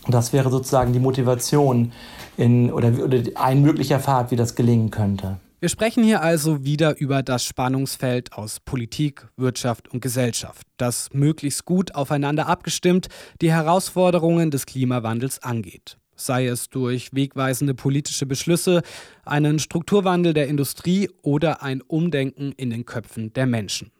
das 0.07 0.33
wäre 0.33 0.49
sozusagen 0.49 0.93
die 0.93 0.99
Motivation 0.99 1.91
in, 2.37 2.71
oder, 2.71 2.91
oder 3.03 3.21
ein 3.35 3.61
möglicher 3.61 3.99
Pfad, 3.99 4.31
wie 4.31 4.35
das 4.35 4.55
gelingen 4.55 4.89
könnte. 4.91 5.37
Wir 5.59 5.69
sprechen 5.69 6.03
hier 6.03 6.23
also 6.23 6.63
wieder 6.63 6.99
über 6.99 7.21
das 7.21 7.45
Spannungsfeld 7.45 8.33
aus 8.33 8.59
Politik, 8.59 9.27
Wirtschaft 9.37 9.89
und 9.89 10.01
Gesellschaft, 10.01 10.65
das 10.77 11.09
möglichst 11.13 11.65
gut 11.65 11.93
aufeinander 11.93 12.47
abgestimmt 12.47 13.09
die 13.41 13.51
Herausforderungen 13.51 14.49
des 14.49 14.65
Klimawandels 14.65 15.43
angeht. 15.43 15.97
Sei 16.15 16.47
es 16.47 16.69
durch 16.69 17.13
wegweisende 17.13 17.75
politische 17.75 18.25
Beschlüsse, 18.25 18.81
einen 19.23 19.59
Strukturwandel 19.59 20.33
der 20.33 20.47
Industrie 20.47 21.11
oder 21.21 21.61
ein 21.61 21.81
Umdenken 21.81 22.53
in 22.53 22.71
den 22.71 22.85
Köpfen 22.85 23.31
der 23.33 23.45
Menschen. 23.45 23.91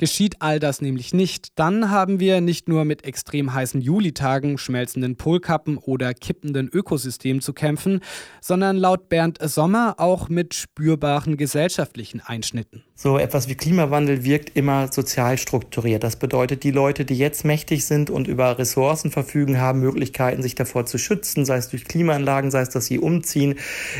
Geschieht 0.00 0.36
all 0.38 0.60
das 0.60 0.80
nämlich 0.80 1.12
nicht, 1.12 1.58
dann 1.58 1.90
haben 1.90 2.20
wir 2.20 2.40
nicht 2.40 2.68
nur 2.68 2.84
mit 2.84 3.04
extrem 3.04 3.52
heißen 3.52 3.80
Julitagen, 3.80 4.56
schmelzenden 4.56 5.16
Polkappen 5.16 5.76
oder 5.76 6.14
kippenden 6.14 6.68
Ökosystemen 6.68 7.42
zu 7.42 7.52
kämpfen, 7.52 7.98
sondern 8.40 8.76
laut 8.76 9.08
Bernd 9.08 9.38
Sommer 9.42 9.96
auch 9.98 10.28
mit 10.28 10.54
spürbaren 10.54 11.36
gesellschaftlichen 11.36 12.20
Einschnitten. 12.20 12.84
So 12.94 13.16
etwas 13.16 13.48
wie 13.48 13.54
Klimawandel 13.54 14.24
wirkt 14.24 14.56
immer 14.56 14.90
sozial 14.92 15.38
strukturiert. 15.38 16.02
Das 16.02 16.16
bedeutet, 16.16 16.64
die 16.64 16.72
Leute, 16.72 17.04
die 17.04 17.16
jetzt 17.16 17.44
mächtig 17.44 17.84
sind 17.84 18.10
und 18.10 18.26
über 18.26 18.58
Ressourcen 18.58 19.12
verfügen, 19.12 19.60
haben 19.60 19.78
Möglichkeiten, 19.78 20.42
sich 20.42 20.56
davor 20.56 20.84
zu 20.84 20.98
schützen, 20.98 21.44
sei 21.44 21.58
es 21.58 21.68
durch 21.68 21.84
Klimaanlagen, 21.84 22.50
sei 22.50 22.60
es, 22.60 22.70
dass 22.70 22.86
sie 22.86 22.98
umziehen 22.98 23.54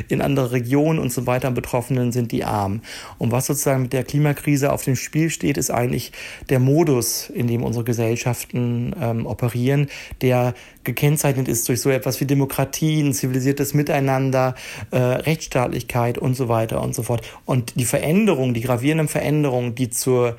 in 0.09 0.21
andere 0.21 0.51
Regionen 0.51 0.99
und 0.99 1.13
so 1.13 1.27
weiter. 1.27 1.53
Betroffenen 1.53 2.11
sind 2.11 2.33
die 2.33 2.43
arm. 2.43 2.83
Und 3.19 3.31
was 3.31 3.47
sozusagen 3.47 3.83
mit 3.83 3.93
der 3.93 4.03
Klimakrise 4.03 4.73
auf 4.73 4.83
dem 4.83 4.97
Spiel 4.97 5.31
steht, 5.31 5.59
ist 5.59 5.71
eigentlich 5.89 6.13
der 6.49 6.59
Modus, 6.59 7.31
in 7.31 7.47
dem 7.47 7.63
unsere 7.63 7.85
Gesellschaften 7.85 8.95
ähm, 9.01 9.27
operieren, 9.27 9.89
der 10.23 10.55
gekennzeichnet 10.85 11.49
ist 11.49 11.69
durch 11.69 11.81
so 11.81 11.91
etwas 11.91 12.21
wie 12.21 12.25
Demokratie, 12.25 13.01
ein 13.03 13.13
zivilisiertes 13.13 13.75
Miteinander, 13.75 14.55
äh, 14.91 14.97
Rechtsstaatlichkeit 14.97 16.17
und 16.19 16.35
so 16.35 16.49
weiter 16.49 16.83
und 16.83 16.95
so 16.95 17.03
fort. 17.03 17.23
Und 17.45 17.79
die 17.79 17.85
Veränderung, 17.85 18.55
die 18.55 18.63
gravierende 18.63 18.89
gravierenden 18.89 19.09
Veränderungen, 19.09 19.75
die 19.75 19.91
zur 19.91 20.37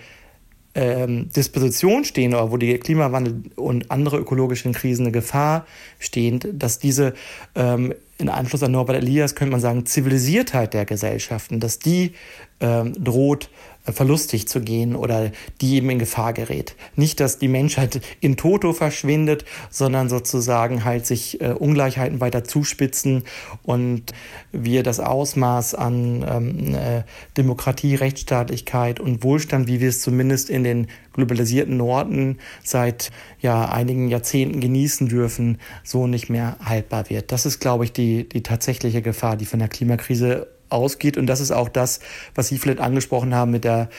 ähm, 0.76 1.30
Disposition 1.36 2.04
stehen 2.04 2.34
oder 2.34 2.52
wo 2.52 2.58
die 2.58 2.78
Klimawandel 2.78 3.44
und 3.56 3.92
andere 3.92 4.18
ökologische 4.18 4.72
Krisen 4.72 5.06
eine 5.06 5.12
Gefahr 5.12 5.66
stehen, 6.00 6.40
dass 6.54 6.80
diese 6.80 7.14
ähm, 7.56 7.94
in 8.18 8.30
Anschluss 8.30 8.64
an 8.64 8.72
Norbert 8.72 8.98
Elias 8.98 9.36
könnte 9.36 9.52
man 9.52 9.62
sagen 9.62 9.86
Zivilisiertheit 9.86 10.74
der 10.74 10.86
Gesellschaften, 10.86 11.60
dass 11.60 11.80
die 11.80 12.14
ähm, 12.60 12.94
droht 12.94 13.50
verlustig 13.93 14.47
zu 14.47 14.62
gehen 14.62 14.95
oder 14.95 15.32
die 15.62 15.75
eben 15.75 15.89
in 15.89 15.99
Gefahr 15.99 16.34
gerät. 16.34 16.75
Nicht, 16.95 17.19
dass 17.19 17.39
die 17.39 17.47
Menschheit 17.47 18.02
in 18.19 18.38
Toto 18.38 18.73
verschwindet, 18.73 19.45
sondern 19.69 20.10
sozusagen 20.10 20.84
halt 20.86 21.06
sich 21.06 21.41
äh, 21.41 21.49
Ungleichheiten 21.52 22.21
weiter 22.21 22.43
zuspitzen 22.43 23.23
und 23.63 24.13
wir 24.52 24.84
das 24.84 24.99
Ausmaß 24.99 25.75
an 25.75 26.25
ähm, 26.28 26.75
äh, 26.75 27.04
Demokratie, 27.38 27.95
Rechtsstaatlichkeit 27.95 28.99
und 28.99 29.23
Wohlstand, 29.23 29.67
wie 29.67 29.80
wir 29.80 29.89
es 29.89 30.02
zumindest 30.02 30.49
in 30.49 30.63
den 30.63 30.88
globalisierten 31.13 31.78
Norden 31.78 32.38
seit 32.63 33.12
ja, 33.41 33.69
einigen 33.69 34.10
Jahrzehnten 34.10 34.60
genießen 34.60 35.08
dürfen, 35.10 35.60
so 35.84 36.08
nicht 36.08 36.30
mehr 36.30 36.58
haltbar 36.63 37.10
wird. 37.10 37.32
Das 37.32 37.45
ist, 37.45 37.60
glaube 37.60 37.86
ich, 37.86 37.91
die, 37.91 38.28
die 38.28 38.43
tatsächliche 38.43 39.02
Gefahr, 39.02 39.38
die 39.38 39.45
von 39.45 39.60
der 39.60 39.67
Klimakrise 39.67 40.47
ausgeht. 40.70 41.18
Und 41.18 41.28
das 41.28 41.40
ist 41.40 41.52
auch 41.52 41.70
das, 41.70 42.00
was 42.36 42.48
Sie 42.48 42.58
vielleicht 42.58 42.80
angesprochen 42.80 43.34
haben 43.34 43.52
mit 43.52 43.64
der, 43.64 43.90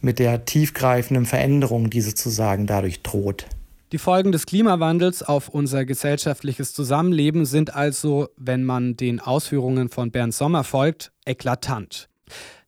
mit 0.00 0.18
der 0.18 0.44
tiefgreifenden 0.44 1.26
Veränderung, 1.26 1.90
die 1.90 2.00
sozusagen 2.00 2.66
dadurch 2.66 3.02
droht. 3.02 3.46
Die 3.92 3.98
Folgen 3.98 4.32
des 4.32 4.44
Klimawandels 4.44 5.22
auf 5.22 5.48
unser 5.48 5.86
gesellschaftliches 5.86 6.74
Zusammenleben 6.74 7.46
sind 7.46 7.74
also, 7.74 8.28
wenn 8.36 8.62
man 8.62 8.98
den 8.98 9.18
Ausführungen 9.18 9.88
von 9.88 10.10
Bernd 10.10 10.34
Sommer 10.34 10.62
folgt, 10.62 11.10
eklatant. 11.24 12.10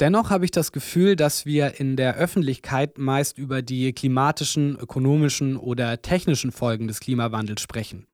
Dennoch 0.00 0.30
habe 0.30 0.46
ich 0.46 0.50
das 0.50 0.72
Gefühl, 0.72 1.16
dass 1.16 1.44
wir 1.44 1.78
in 1.78 1.96
der 1.96 2.16
Öffentlichkeit 2.16 2.96
meist 2.96 3.36
über 3.36 3.60
die 3.60 3.92
klimatischen, 3.92 4.78
ökonomischen 4.78 5.58
oder 5.58 6.00
technischen 6.00 6.52
Folgen 6.52 6.88
des 6.88 7.00
Klimawandels 7.00 7.60
sprechen. 7.60 8.06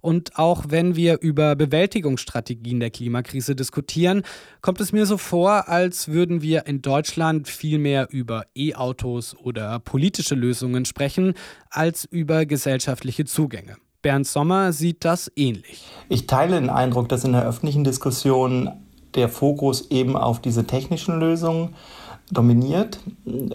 Und 0.00 0.38
auch 0.38 0.66
wenn 0.68 0.96
wir 0.96 1.20
über 1.20 1.56
Bewältigungsstrategien 1.56 2.80
der 2.80 2.90
Klimakrise 2.90 3.54
diskutieren, 3.54 4.22
kommt 4.60 4.80
es 4.80 4.92
mir 4.92 5.06
so 5.06 5.18
vor, 5.18 5.68
als 5.68 6.08
würden 6.08 6.42
wir 6.42 6.66
in 6.66 6.82
Deutschland 6.82 7.48
viel 7.48 7.78
mehr 7.78 8.08
über 8.10 8.44
E-Autos 8.54 9.36
oder 9.36 9.78
politische 9.80 10.34
Lösungen 10.34 10.84
sprechen, 10.84 11.34
als 11.70 12.04
über 12.04 12.46
gesellschaftliche 12.46 13.24
Zugänge. 13.24 13.76
Bernd 14.02 14.26
Sommer 14.26 14.72
sieht 14.72 15.04
das 15.04 15.30
ähnlich. 15.34 15.84
Ich 16.08 16.26
teile 16.26 16.60
den 16.60 16.70
Eindruck, 16.70 17.08
dass 17.08 17.24
in 17.24 17.32
der 17.32 17.44
öffentlichen 17.44 17.82
Diskussion 17.82 18.70
der 19.14 19.28
Fokus 19.28 19.90
eben 19.90 20.16
auf 20.16 20.40
diese 20.40 20.66
technischen 20.66 21.18
Lösungen 21.18 21.74
dominiert. 22.30 23.00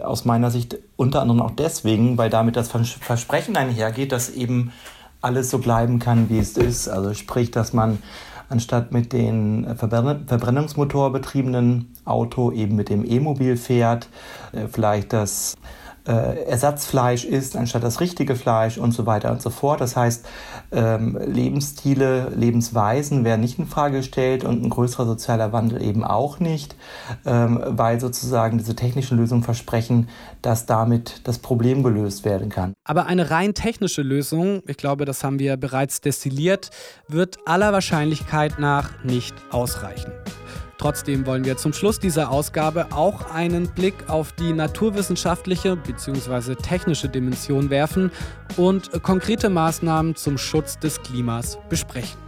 Aus 0.04 0.26
meiner 0.26 0.52
Sicht 0.52 0.78
unter 0.96 1.22
anderem 1.22 1.42
auch 1.42 1.52
deswegen, 1.52 2.18
weil 2.18 2.30
damit 2.30 2.56
das 2.56 2.70
Versprechen 2.70 3.56
einhergeht, 3.56 4.12
dass 4.12 4.30
eben 4.30 4.72
alles 5.24 5.50
so 5.50 5.60
bleiben 5.60 6.00
kann, 6.00 6.30
wie 6.30 6.40
es 6.40 6.58
ist. 6.58 6.88
Also 6.88 7.14
sprich, 7.14 7.52
dass 7.52 7.74
man 7.74 8.00
anstatt 8.50 8.92
mit 8.92 9.14
den 9.14 9.76
Verbrennungsmotor 9.76 11.12
betriebenen 11.12 11.94
Auto 12.06 12.52
eben 12.52 12.76
mit 12.76 12.90
dem 12.90 13.04
E-Mobil 13.06 13.58
fährt, 13.58 14.10
äh, 14.52 14.68
vielleicht 14.68 15.14
das 15.14 15.56
äh, 16.08 16.44
Ersatzfleisch 16.46 17.26
isst, 17.26 17.56
anstatt 17.56 17.84
das 17.84 18.00
richtige 18.00 18.36
Fleisch 18.36 18.78
und 18.78 18.92
so 18.92 19.06
weiter 19.06 19.32
und 19.32 19.42
so 19.42 19.50
fort. 19.50 19.82
Das 19.82 19.96
heißt, 19.96 20.26
ähm, 20.72 21.18
Lebensstile, 21.26 22.30
Lebensweisen 22.36 23.24
werden 23.24 23.42
nicht 23.42 23.60
in 23.60 23.68
Frage 23.68 23.98
gestellt 23.98 24.44
und 24.44 24.64
ein 24.64 24.70
größerer 24.70 25.06
sozialer 25.06 25.54
Wandel 25.54 25.82
eben 25.82 26.04
auch 26.04 26.40
nicht, 26.40 26.76
ähm, 27.26 27.62
weil 27.66 28.00
sozusagen 28.00 28.58
diese 28.58 28.76
technischen 28.76 29.18
Lösungen 29.18 29.44
versprechen, 29.44 30.10
dass 30.42 30.66
damit 30.66 31.22
das 31.24 31.40
Problem 31.40 31.84
gelöst 31.84 32.26
werden 32.26 32.50
kann. 32.50 32.74
Aber 32.84 33.06
eine 33.06 33.30
rein 33.30 33.54
technische 33.54 34.02
Lösung, 34.02 34.62
ich 34.68 34.78
glaube, 34.78 35.06
das 35.06 35.24
haben 35.24 35.40
wir 35.40 35.58
bereits 35.58 36.02
destilliert, 36.02 36.70
wird 37.08 37.38
aller 37.46 37.72
Wahrscheinlichkeit 37.72 38.60
nach 38.60 39.04
nicht 39.04 39.36
ausreichen. 39.52 40.12
Trotzdem 40.84 41.26
wollen 41.26 41.46
wir 41.46 41.56
zum 41.56 41.72
Schluss 41.72 41.98
dieser 41.98 42.30
Ausgabe 42.30 42.88
auch 42.92 43.34
einen 43.34 43.70
Blick 43.70 44.10
auf 44.10 44.34
die 44.34 44.52
naturwissenschaftliche 44.52 45.78
bzw. 45.78 46.56
technische 46.56 47.08
Dimension 47.08 47.70
werfen 47.70 48.12
und 48.58 48.92
konkrete 49.02 49.50
Maßnahmen 49.50 50.18
zum 50.18 50.38
Schutz 50.38 50.78
des 50.78 51.02
Klimas 51.02 51.58
besprechen. 51.70 52.23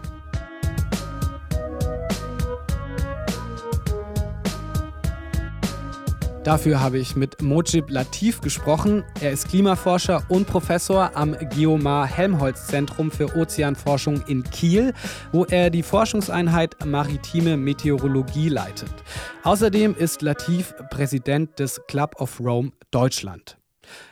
Dafür 6.45 6.79
habe 6.79 6.99
ich 6.99 7.15
mit 7.15 7.41
Mojib 7.41 7.89
Latif 7.89 8.39
gesprochen. 8.39 9.03
Er 9.19 9.31
ist 9.31 9.49
Klimaforscher 9.49 10.23
und 10.29 10.45
Professor 10.45 11.09
am 11.15 11.35
Geomar 11.55 12.05
Helmholtz 12.05 12.67
Zentrum 12.67 13.09
für 13.09 13.35
Ozeanforschung 13.35 14.21
in 14.27 14.43
Kiel, 14.43 14.93
wo 15.31 15.45
er 15.45 15.71
die 15.71 15.81
Forschungseinheit 15.81 16.85
Maritime 16.85 17.57
Meteorologie 17.57 18.49
leitet. 18.49 18.93
Außerdem 19.41 19.95
ist 19.95 20.21
Latif 20.21 20.75
Präsident 20.91 21.57
des 21.57 21.81
Club 21.87 22.21
of 22.21 22.39
Rome 22.39 22.73
Deutschland. 22.91 23.57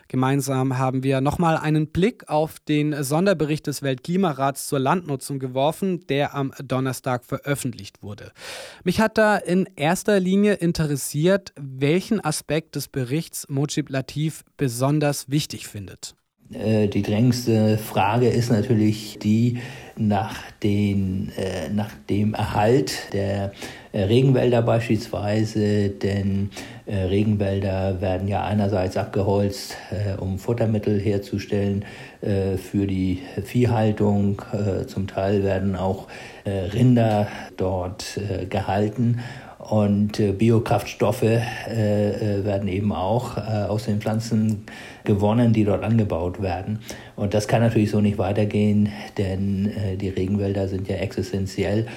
Gemeinsam 0.08 0.78
haben 0.78 1.04
wir 1.04 1.22
nochmal 1.22 1.58
einen 1.58 1.88
Blick 1.88 2.30
auf 2.30 2.60
den 2.60 3.04
Sonderbericht 3.04 3.68
des 3.68 3.82
Weltklimarats 3.82 4.68
zur 4.68 4.80
Landnutzung 4.80 5.40
geworfen, 5.40 6.06
der 6.08 6.36
am 6.36 6.54
Donnerstag 6.64 7.26
veröffentlicht 7.26 8.04
wurde. 8.04 8.32
Mich 8.84 9.00
hat 9.00 9.18
da 9.18 9.38
in 9.38 9.68
erster 9.76 10.20
Linie 10.20 10.54
interessiert, 10.54 11.54
welchen 11.60 12.24
Aspekt 12.24 12.76
des 12.76 12.88
Berichts 12.88 13.48
Mojib 13.50 13.90
Latif 13.90 14.44
besonders 14.58 15.30
wichtig 15.30 15.68
findet. 15.68 16.16
Äh, 16.56 16.88
die 16.88 17.02
drängendste 17.02 17.78
Frage 17.78 18.30
ist 18.30 18.52
natürlich 18.52 19.18
die 19.20 19.60
nach, 19.96 20.38
den, 20.64 21.32
äh, 21.38 21.70
nach 21.70 21.92
dem 22.10 22.34
Erhalt 22.34 23.14
der 23.14 23.52
äh, 23.92 24.04
Regenwälder 24.04 24.62
beispielsweise, 24.62 25.90
denn 25.90 26.50
Regenwälder 26.86 28.02
werden 28.02 28.28
ja 28.28 28.44
einerseits 28.44 28.98
abgeholzt, 28.98 29.78
um 30.20 30.38
Futtermittel 30.38 31.00
herzustellen 31.00 31.86
für 32.22 32.86
die 32.88 33.20
Viehhaltung. 33.42 34.42
Zum 34.88 35.08
Teil 35.08 35.44
werden 35.44 35.78
auch 35.78 36.10
Rinder 36.46 37.30
dort 37.56 38.20
gehalten 38.50 39.22
und 39.70 40.20
äh, 40.20 40.34
Biokraftstoffe 40.34 41.24
äh, 41.24 41.40
äh, 41.40 42.44
werden 42.44 42.68
eben 42.68 42.92
auch 42.92 43.38
aus 43.38 43.86
den 43.86 44.02
Pflanzen 44.02 44.66
gewonnen, 45.06 45.54
die 45.54 45.64
dort 45.64 45.84
angebaut 45.84 46.42
werden. 46.42 46.80
Und 47.16 47.34
das 47.34 47.48
kann 47.48 47.62
natürlich 47.62 47.92
so 47.92 48.02
nicht 48.02 48.18
weitergehen, 48.18 48.90
denn 49.18 49.72
die 50.00 50.10
Regenwälder 50.10 50.68
sind 50.68 50.88
ja 50.88 50.96
existenziell 50.98 51.88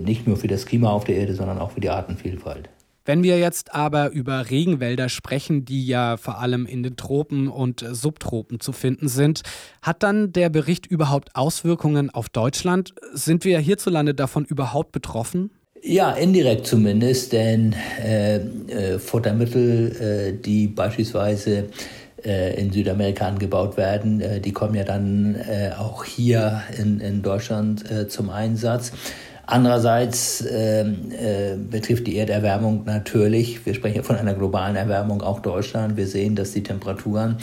nicht 0.00 0.26
nur 0.26 0.36
für 0.36 0.48
das 0.48 0.66
Klima 0.66 0.90
auf 0.90 1.04
der 1.04 1.16
Erde, 1.16 1.34
sondern 1.34 1.58
auch 1.58 1.72
für 1.72 1.80
die 1.80 1.90
Artenvielfalt. 1.90 2.68
Wenn 3.04 3.22
wir 3.22 3.38
jetzt 3.38 3.74
aber 3.74 4.10
über 4.10 4.50
Regenwälder 4.50 5.08
sprechen, 5.08 5.64
die 5.64 5.86
ja 5.86 6.16
vor 6.16 6.40
allem 6.40 6.66
in 6.66 6.82
den 6.82 6.96
Tropen 6.96 7.48
und 7.48 7.84
Subtropen 7.88 8.60
zu 8.60 8.72
finden 8.72 9.08
sind, 9.08 9.42
hat 9.82 10.02
dann 10.02 10.32
der 10.32 10.48
Bericht 10.48 10.86
überhaupt 10.86 11.34
Auswirkungen 11.34 12.10
auf 12.10 12.28
Deutschland? 12.28 12.94
Sind 13.12 13.44
wir 13.44 13.58
hierzulande 13.58 14.14
davon 14.14 14.44
überhaupt 14.44 14.92
betroffen? 14.92 15.50
Ja, 15.82 16.10
indirekt 16.12 16.66
zumindest, 16.66 17.32
denn 17.32 17.74
äh, 18.02 18.36
äh, 18.36 18.98
Futtermittel, 18.98 19.92
äh, 20.00 20.32
die 20.32 20.66
beispielsweise 20.66 21.68
äh, 22.26 22.60
in 22.60 22.72
Südamerika 22.72 23.28
angebaut 23.28 23.76
werden, 23.76 24.20
äh, 24.20 24.40
die 24.40 24.52
kommen 24.52 24.74
ja 24.74 24.82
dann 24.82 25.36
äh, 25.36 25.70
auch 25.78 26.04
hier 26.04 26.62
in, 26.76 26.98
in 26.98 27.22
Deutschland 27.22 27.84
zum 28.10 28.30
Einsatz. 28.30 28.92
Andererseits 29.48 30.42
betrifft 31.70 32.08
die 32.08 32.16
Erderwärmung 32.16 32.84
natürlich, 32.84 33.64
wir 33.64 33.74
sprechen 33.74 34.02
von 34.02 34.16
einer 34.16 34.34
globalen 34.34 34.74
Erwärmung, 34.74 35.22
auch 35.22 35.38
Deutschland. 35.38 35.96
Wir 35.96 36.08
sehen, 36.08 36.34
dass 36.34 36.50
die 36.50 36.64
Temperaturen 36.64 37.36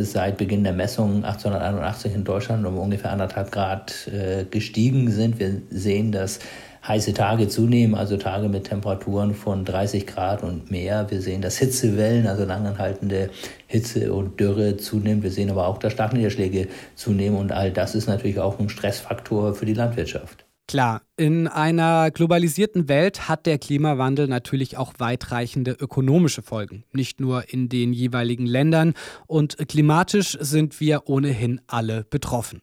seit 0.00 0.38
Beginn 0.38 0.64
der 0.64 0.72
Messungen 0.72 1.16
1881 1.16 2.14
in 2.14 2.24
Deutschland 2.24 2.64
um 2.64 2.78
ungefähr 2.78 3.12
anderthalb 3.12 3.52
Grad 3.52 4.10
gestiegen 4.50 5.10
sind. 5.10 5.38
Wir 5.38 5.60
sehen, 5.68 6.12
dass 6.12 6.38
heiße 6.86 7.14
Tage 7.14 7.48
zunehmen, 7.48 7.94
also 7.94 8.16
Tage 8.16 8.48
mit 8.48 8.64
Temperaturen 8.64 9.34
von 9.34 9.64
30 9.64 10.06
Grad 10.06 10.42
und 10.42 10.70
mehr. 10.70 11.10
Wir 11.10 11.20
sehen, 11.20 11.42
dass 11.42 11.58
Hitzewellen, 11.58 12.26
also 12.26 12.44
langanhaltende 12.44 13.30
Hitze 13.66 14.12
und 14.12 14.40
Dürre 14.40 14.76
zunimmt. 14.76 15.22
Wir 15.22 15.30
sehen 15.30 15.50
aber 15.50 15.68
auch, 15.68 15.78
dass 15.78 15.92
Starkniederschläge 15.92 16.68
zunehmen 16.94 17.38
und 17.38 17.52
all 17.52 17.70
das 17.70 17.94
ist 17.94 18.08
natürlich 18.08 18.40
auch 18.40 18.58
ein 18.58 18.68
Stressfaktor 18.68 19.54
für 19.54 19.66
die 19.66 19.74
Landwirtschaft. 19.74 20.44
Klar, 20.68 21.02
in 21.16 21.48
einer 21.48 22.10
globalisierten 22.10 22.88
Welt 22.88 23.28
hat 23.28 23.46
der 23.46 23.58
Klimawandel 23.58 24.28
natürlich 24.28 24.78
auch 24.78 24.94
weitreichende 24.98 25.72
ökonomische 25.72 26.40
Folgen, 26.40 26.84
nicht 26.92 27.20
nur 27.20 27.52
in 27.52 27.68
den 27.68 27.92
jeweiligen 27.92 28.46
Ländern 28.46 28.94
und 29.26 29.58
klimatisch 29.68 30.38
sind 30.40 30.80
wir 30.80 31.08
ohnehin 31.08 31.60
alle 31.66 32.04
betroffen. 32.04 32.62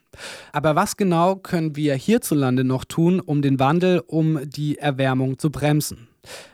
Aber 0.53 0.75
was 0.75 0.97
genau 0.97 1.35
können 1.35 1.75
wir 1.75 1.93
hierzulande 1.95 2.63
noch 2.63 2.85
tun, 2.85 3.19
um 3.19 3.41
den 3.41 3.59
Wandel, 3.59 4.01
um 4.07 4.39
die 4.49 4.77
Erwärmung 4.77 5.37
zu 5.37 5.51
bremsen? 5.51 6.07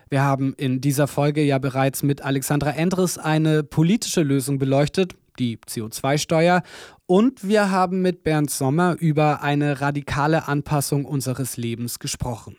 Wir 0.10 0.22
haben 0.22 0.54
in 0.58 0.82
dieser 0.82 1.08
Folge 1.08 1.42
ja 1.44 1.58
bereits 1.58 2.04
mit 2.04 2.22
Alexandra 2.22 2.72
Endres 2.72 3.18
eine 3.18 3.64
politische 3.64 4.24
Lösung 4.24 4.60
beleuchtet, 4.60 5.16
die 5.40 5.58
CO2-Steuer. 5.58 6.64
Und 7.06 7.48
wir 7.48 7.72
haben 7.72 8.02
mit 8.02 8.24
Bernd 8.24 8.50
Sommer 8.50 8.96
über 9.00 9.42
eine 9.42 9.82
radikale 9.82 10.48
Anpassung 10.48 11.06
unseres 11.06 11.58
Lebens 11.58 12.00
gesprochen. 12.00 12.58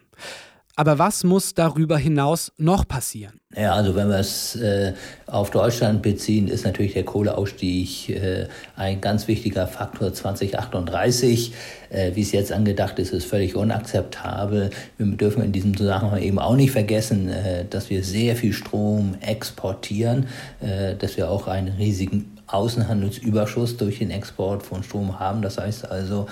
Aber 0.79 0.99
was 0.99 1.25
muss 1.25 1.55
darüber 1.55 1.97
hinaus 1.97 2.53
noch 2.59 2.87
passieren? 2.87 3.41
Ja, 3.57 3.73
also 3.73 3.97
wenn 3.97 4.11
wir 4.11 4.19
es 4.19 4.57
äh, 4.57 4.93
auf 5.27 5.51
Deutschland 5.51 6.03
beziehen, 6.03 6.49
ist 6.49 6.67
natürlich 6.67 6.93
der 6.93 7.05
Kohleausstieg 7.05 8.11
äh, 8.11 8.47
ein 8.77 9.01
ganz 9.01 9.27
wichtiger 9.27 9.67
Faktor 9.67 10.12
2038. 10.12 11.55
Äh, 11.89 12.15
Wie 12.15 12.21
es 12.21 12.33
jetzt 12.33 12.53
angedacht 12.53 12.99
ist, 12.99 13.15
ist 13.15 13.25
völlig 13.25 13.57
unakzeptabel. 13.57 14.69
Wir 14.99 15.07
dürfen 15.17 15.43
in 15.43 15.53
diesem 15.53 15.75
Zusammenhang 15.75 16.21
eben 16.21 16.39
auch 16.39 16.57
nicht 16.57 16.73
vergessen, 16.73 17.31
äh, 17.31 17.65
dass 17.65 17.89
wir 17.89 18.05
sehr 18.05 18.37
viel 18.37 18.53
Strom 18.53 19.15
exportieren, 19.23 20.27
äh, 20.61 20.95
dass 20.95 21.17
wir 21.17 21.31
auch 21.31 21.49
einen 21.49 21.69
riesigen 21.69 22.36
Außenhandelsüberschuss 22.47 23.77
durch 23.77 23.99
den 23.99 24.11
Export 24.11 24.63
von 24.63 24.83
Strom 24.83 25.19
haben. 25.19 25.43
Das 25.43 25.59
heißt 25.59 25.91
also, 25.91 26.27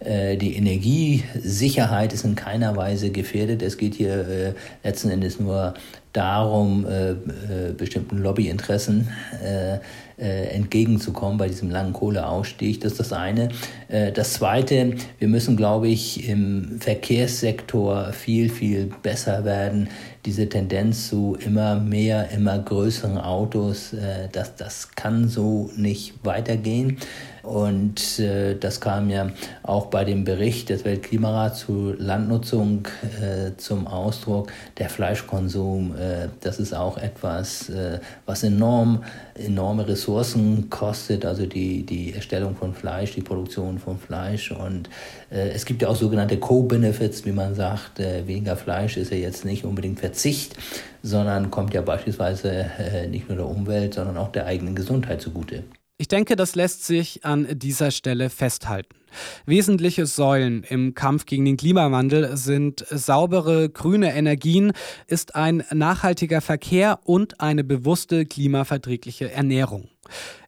äh, 0.00 0.36
die 0.36 0.56
Energiesicherheit 0.56 2.12
ist 2.12 2.24
in 2.24 2.34
keiner 2.34 2.74
Weise 2.76 3.10
gefährdet. 3.10 3.62
Es 3.62 3.76
geht 3.76 3.94
hier 3.94 4.28
äh, 4.28 4.54
letzten 4.82 5.10
Endes 5.10 5.38
nur 5.38 5.74
darum, 6.14 6.86
äh, 6.86 7.14
bestimmten 7.76 8.18
Lobbyinteressen 8.18 9.08
entgegenzukommen 10.16 11.38
bei 11.38 11.46
diesem 11.46 11.70
langen 11.70 11.92
Kohleausstieg. 11.92 12.80
Das 12.80 12.92
ist 12.92 12.98
das 12.98 13.12
eine. 13.12 13.50
das 13.88 14.32
zweite, 14.32 14.94
wir 15.20 15.28
müssen, 15.28 15.56
glaube 15.56 15.86
ich, 15.86 16.28
im 16.28 16.80
Verkehrssektor 16.80 18.12
viel, 18.12 18.48
viel 18.48 18.90
besser 19.00 19.44
werden 19.44 19.88
diese 20.28 20.46
Tendenz 20.46 21.08
zu 21.08 21.38
immer 21.40 21.76
mehr, 21.80 22.30
immer 22.32 22.58
größeren 22.58 23.16
Autos, 23.16 23.94
äh, 23.94 24.28
das, 24.30 24.56
das 24.56 24.90
kann 24.94 25.26
so 25.26 25.70
nicht 25.74 26.22
weitergehen. 26.22 26.98
Und 27.48 28.18
äh, 28.18 28.56
das 28.56 28.78
kam 28.78 29.08
ja 29.08 29.30
auch 29.62 29.86
bei 29.86 30.04
dem 30.04 30.24
Bericht 30.24 30.68
des 30.68 30.84
Weltklimarats 30.84 31.60
zu 31.60 31.94
Landnutzung 31.96 32.86
äh, 33.22 33.56
zum 33.56 33.86
Ausdruck. 33.86 34.52
Der 34.76 34.90
Fleischkonsum, 34.90 35.96
äh, 35.96 36.28
das 36.40 36.60
ist 36.60 36.74
auch 36.74 36.98
etwas, 36.98 37.70
äh, 37.70 38.00
was 38.26 38.42
enorm, 38.42 39.02
enorme 39.34 39.88
Ressourcen 39.88 40.68
kostet, 40.68 41.24
also 41.24 41.46
die, 41.46 41.86
die 41.86 42.12
Erstellung 42.12 42.54
von 42.54 42.74
Fleisch, 42.74 43.14
die 43.14 43.22
Produktion 43.22 43.78
von 43.78 43.98
Fleisch. 43.98 44.50
Und 44.50 44.90
äh, 45.30 45.48
es 45.48 45.64
gibt 45.64 45.80
ja 45.80 45.88
auch 45.88 45.96
sogenannte 45.96 46.36
Co-Benefits, 46.36 47.24
wie 47.24 47.32
man 47.32 47.54
sagt. 47.54 47.98
Äh, 47.98 48.26
weniger 48.26 48.56
Fleisch 48.56 48.98
ist 48.98 49.10
ja 49.10 49.16
jetzt 49.16 49.46
nicht 49.46 49.64
unbedingt 49.64 50.00
Verzicht, 50.00 50.54
sondern 51.02 51.50
kommt 51.50 51.72
ja 51.72 51.80
beispielsweise 51.80 52.66
nicht 53.08 53.28
nur 53.28 53.38
der 53.38 53.46
Umwelt, 53.46 53.94
sondern 53.94 54.18
auch 54.18 54.32
der 54.32 54.44
eigenen 54.44 54.74
Gesundheit 54.74 55.22
zugute. 55.22 55.62
Ich 56.00 56.06
denke, 56.06 56.36
das 56.36 56.54
lässt 56.54 56.86
sich 56.86 57.24
an 57.24 57.58
dieser 57.58 57.90
Stelle 57.90 58.30
festhalten. 58.30 58.94
Wesentliche 59.46 60.06
Säulen 60.06 60.62
im 60.62 60.94
Kampf 60.94 61.26
gegen 61.26 61.44
den 61.44 61.56
Klimawandel 61.56 62.36
sind 62.36 62.86
saubere 62.88 63.68
grüne 63.68 64.14
Energien, 64.14 64.72
ist 65.08 65.34
ein 65.34 65.64
nachhaltiger 65.72 66.40
Verkehr 66.40 67.00
und 67.02 67.40
eine 67.40 67.64
bewusste 67.64 68.26
klimaverträgliche 68.26 69.32
Ernährung. 69.32 69.88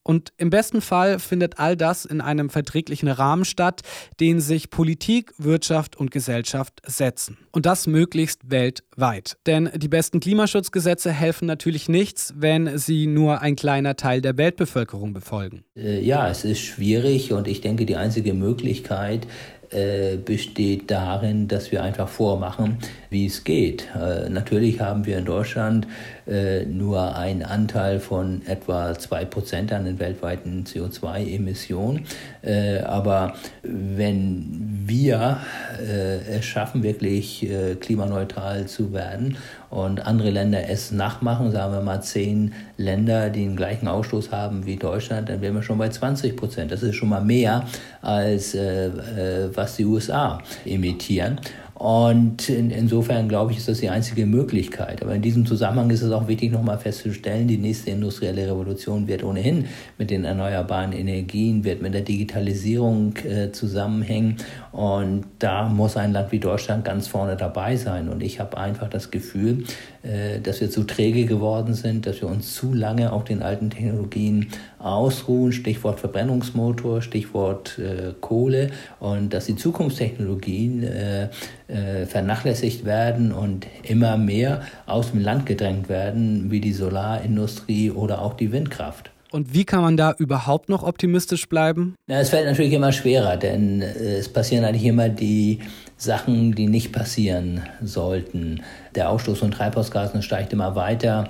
Und 0.02 0.32
im 0.38 0.50
besten 0.50 0.80
Fall 0.80 1.18
findet 1.18 1.58
all 1.58 1.76
das 1.76 2.04
in 2.04 2.20
einem 2.20 2.50
verträglichen 2.50 3.08
Rahmen 3.08 3.44
statt, 3.44 3.82
den 4.18 4.40
sich 4.40 4.70
Politik, 4.70 5.32
Wirtschaft 5.38 5.96
und 5.96 6.10
Gesellschaft 6.10 6.80
setzen. 6.86 7.38
Und 7.52 7.66
das 7.66 7.86
möglichst 7.86 8.50
weltweit. 8.50 9.36
Denn 9.46 9.70
die 9.76 9.88
besten 9.88 10.20
Klimaschutzgesetze 10.20 11.12
helfen 11.12 11.46
natürlich 11.46 11.88
nichts, 11.88 12.32
wenn 12.36 12.78
sie 12.78 13.06
nur 13.06 13.40
ein 13.40 13.56
kleiner 13.56 13.96
Teil 13.96 14.20
der 14.20 14.36
Weltbevölkerung 14.36 15.12
befolgen. 15.12 15.64
Äh, 15.76 16.00
ja, 16.00 16.28
es 16.28 16.44
ist 16.44 16.60
schwierig 16.60 17.32
und 17.32 17.46
ich 17.46 17.60
denke, 17.60 17.86
die 17.86 17.96
einzige 17.96 18.34
Möglichkeit, 18.34 19.26
äh, 19.70 20.16
besteht 20.16 20.90
darin, 20.90 21.48
dass 21.48 21.70
wir 21.70 21.82
einfach 21.82 22.08
vormachen, 22.08 22.78
wie 23.08 23.26
es 23.26 23.44
geht. 23.44 23.88
Äh, 23.94 24.28
natürlich 24.28 24.80
haben 24.80 25.06
wir 25.06 25.18
in 25.18 25.24
Deutschland 25.24 25.86
äh, 26.26 26.64
nur 26.64 27.16
einen 27.16 27.42
Anteil 27.42 27.98
von 28.00 28.42
etwa 28.46 28.98
zwei 28.98 29.24
Prozent 29.24 29.72
an 29.72 29.84
den 29.84 29.98
weltweiten 29.98 30.64
CO2-Emissionen. 30.64 32.06
Äh, 32.42 32.80
aber 32.80 33.34
wenn 33.62 34.82
wir 34.86 35.38
äh, 35.80 36.38
es 36.38 36.44
schaffen, 36.44 36.82
wirklich 36.82 37.46
klimaneutral 37.80 38.66
zu 38.66 38.92
werden 38.92 39.36
und 39.70 40.04
andere 40.06 40.30
Länder 40.30 40.68
es 40.68 40.90
nachmachen, 40.90 41.52
sagen 41.52 41.72
wir 41.72 41.80
mal 41.80 42.02
zehn 42.02 42.52
Länder, 42.76 43.30
die 43.30 43.44
den 43.44 43.56
gleichen 43.56 43.86
Ausstoß 43.86 44.32
haben 44.32 44.66
wie 44.66 44.76
Deutschland, 44.76 45.28
dann 45.28 45.40
wären 45.40 45.54
wir 45.54 45.62
schon 45.62 45.78
bei 45.78 45.88
20 45.88 46.36
Prozent. 46.36 46.72
Das 46.72 46.82
ist 46.82 46.96
schon 46.96 47.08
mal 47.08 47.22
mehr 47.22 47.66
als 48.02 48.54
äh, 48.54 48.86
äh 48.88 49.50
was 49.54 49.76
die 49.76 49.84
USA 49.84 50.42
emittieren. 50.64 51.40
Und 51.80 52.50
in, 52.50 52.70
insofern 52.70 53.26
glaube 53.26 53.52
ich, 53.52 53.56
ist 53.56 53.68
das 53.68 53.80
die 53.80 53.88
einzige 53.88 54.26
Möglichkeit. 54.26 55.00
Aber 55.00 55.14
in 55.14 55.22
diesem 55.22 55.46
Zusammenhang 55.46 55.88
ist 55.88 56.02
es 56.02 56.12
auch 56.12 56.28
wichtig, 56.28 56.52
nochmal 56.52 56.76
festzustellen, 56.76 57.48
die 57.48 57.56
nächste 57.56 57.88
industrielle 57.88 58.48
Revolution 58.48 59.08
wird 59.08 59.24
ohnehin 59.24 59.64
mit 59.96 60.10
den 60.10 60.26
erneuerbaren 60.26 60.92
Energien, 60.92 61.64
wird 61.64 61.80
mit 61.80 61.94
der 61.94 62.02
Digitalisierung 62.02 63.16
äh, 63.24 63.50
zusammenhängen. 63.52 64.36
Und 64.72 65.24
da 65.38 65.70
muss 65.70 65.96
ein 65.96 66.12
Land 66.12 66.32
wie 66.32 66.38
Deutschland 66.38 66.84
ganz 66.84 67.08
vorne 67.08 67.34
dabei 67.34 67.76
sein. 67.76 68.10
Und 68.10 68.22
ich 68.22 68.40
habe 68.40 68.58
einfach 68.58 68.90
das 68.90 69.10
Gefühl, 69.10 69.64
äh, 70.02 70.38
dass 70.38 70.60
wir 70.60 70.70
zu 70.70 70.84
träge 70.84 71.24
geworden 71.24 71.72
sind, 71.72 72.04
dass 72.04 72.20
wir 72.20 72.28
uns 72.28 72.52
zu 72.52 72.74
lange 72.74 73.10
auf 73.10 73.24
den 73.24 73.42
alten 73.42 73.70
Technologien 73.70 74.48
ausruhen. 74.80 75.52
Stichwort 75.52 76.00
Verbrennungsmotor, 76.00 77.02
Stichwort 77.02 77.78
äh, 77.78 78.14
Kohle. 78.20 78.70
Und 78.98 79.32
dass 79.32 79.46
die 79.46 79.56
Zukunftstechnologien 79.56 80.82
äh, 80.82 81.28
äh, 81.68 82.06
vernachlässigt 82.06 82.84
werden 82.84 83.32
und 83.32 83.66
immer 83.82 84.16
mehr 84.16 84.62
aus 84.86 85.12
dem 85.12 85.20
Land 85.20 85.46
gedrängt 85.46 85.88
werden, 85.88 86.50
wie 86.50 86.60
die 86.60 86.72
Solarindustrie 86.72 87.90
oder 87.90 88.22
auch 88.22 88.34
die 88.34 88.52
Windkraft. 88.52 89.10
Und 89.32 89.54
wie 89.54 89.64
kann 89.64 89.82
man 89.82 89.96
da 89.96 90.14
überhaupt 90.18 90.68
noch 90.68 90.82
optimistisch 90.82 91.48
bleiben? 91.48 91.94
Na, 92.08 92.18
es 92.20 92.30
fällt 92.30 92.46
natürlich 92.46 92.72
immer 92.72 92.90
schwerer, 92.92 93.36
denn 93.36 93.80
äh, 93.80 94.16
es 94.16 94.28
passieren 94.28 94.64
eigentlich 94.64 94.84
immer 94.84 95.08
die 95.08 95.60
Sachen, 95.96 96.54
die 96.54 96.66
nicht 96.66 96.92
passieren 96.92 97.62
sollten. 97.82 98.62
Der 98.94 99.10
Ausstoß 99.10 99.38
von 99.38 99.50
Treibhausgasen 99.52 100.22
steigt 100.22 100.52
immer 100.52 100.74
weiter. 100.74 101.28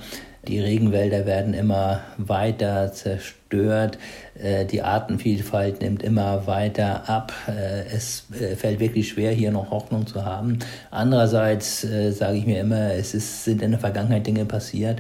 Die 0.49 0.59
Regenwälder 0.59 1.27
werden 1.27 1.53
immer 1.53 2.01
weiter 2.17 2.93
zerstört, 2.93 3.99
äh, 4.43 4.65
die 4.65 4.81
Artenvielfalt 4.81 5.83
nimmt 5.83 6.03
immer 6.03 6.47
weiter 6.47 7.11
ab. 7.11 7.33
Äh, 7.47 7.95
es 7.95 8.27
äh, 8.33 8.57
fällt 8.57 8.81
wirklich 8.81 9.11
schwer, 9.11 9.33
hier 9.33 9.53
noch 9.53 9.71
Hoffnung 9.71 10.07
zu 10.07 10.25
haben. 10.25 10.59
Andererseits 10.91 11.83
sage 11.83 12.39
ich 12.39 12.47
mir 12.47 12.61
immer, 12.61 12.95
es 12.95 13.13
ist, 13.15 13.45
sind 13.45 13.61
in 13.61 13.73
der 13.73 13.81
Vergangenheit 13.81 14.27
Dinge 14.27 14.45
passiert, 14.45 14.99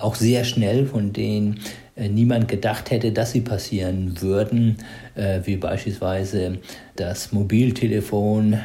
auch 0.00 0.14
sehr 0.14 0.44
schnell, 0.44 0.86
von 0.86 1.12
denen 1.12 1.60
niemand 2.10 2.48
gedacht 2.48 2.90
hätte, 2.90 3.12
dass 3.12 3.32
sie 3.32 3.40
passieren 3.40 4.20
würden, 4.20 4.76
wie 5.44 5.56
beispielsweise 5.56 6.58
das 6.94 7.32
Mobiltelefon 7.32 8.56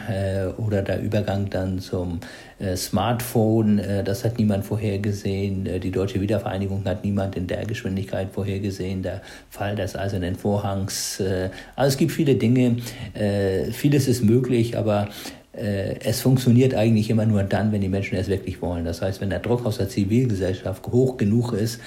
oder 0.58 0.84
der 0.84 1.02
Übergang 1.02 1.50
dann 1.50 1.80
zum 1.80 2.19
äh, 2.63 2.78
Smartphone, 2.78 3.80
äh, 3.80 4.04
das 4.04 4.24
hat 4.24 4.38
niemand 4.38 4.65
vorhergesehen. 4.65 5.65
Äh, 5.65 5.80
die 5.80 5.91
deutsche 5.91 6.22
Wiedervereinigung 6.22 6.86
hat 6.86 7.04
niemand 7.04 7.36
in 7.36 7.48
der 7.48 7.65
Geschwindigkeit 7.65 8.30
vorhergesehen. 8.32 9.04
Der 9.04 9.22
Fall 9.50 9.76
des 9.76 9.96
Eisernen 9.96 10.36
Vorhangs. 10.36 11.22
also 11.76 11.88
es 11.88 11.98
gibt 11.98 12.12
viele 12.12 12.36
Dinge. 12.36 12.78
vieles 13.72 14.08
ist 14.08 14.24
möglich, 14.24 14.78
aber 14.78 15.10
es 15.54 16.22
funktioniert 16.22 16.74
eigentlich 16.74 17.10
immer 17.12 17.26
nur 17.28 17.44
dann, 17.44 17.72
wenn 17.72 17.82
die 17.82 17.88
Menschen 17.88 18.18
es 18.18 18.28
wirklich 18.28 18.62
wollen. 18.62 18.86
Das 18.86 19.04
heißt, 19.04 19.22
wenn 19.22 19.30
der 19.30 19.39
Druck 19.39 19.66
aus 19.66 19.78
der 19.78 19.88
Zivilgesellschaft 19.88 20.88
hoch 20.88 21.18
genug 21.18 21.54
ist, 21.54 21.80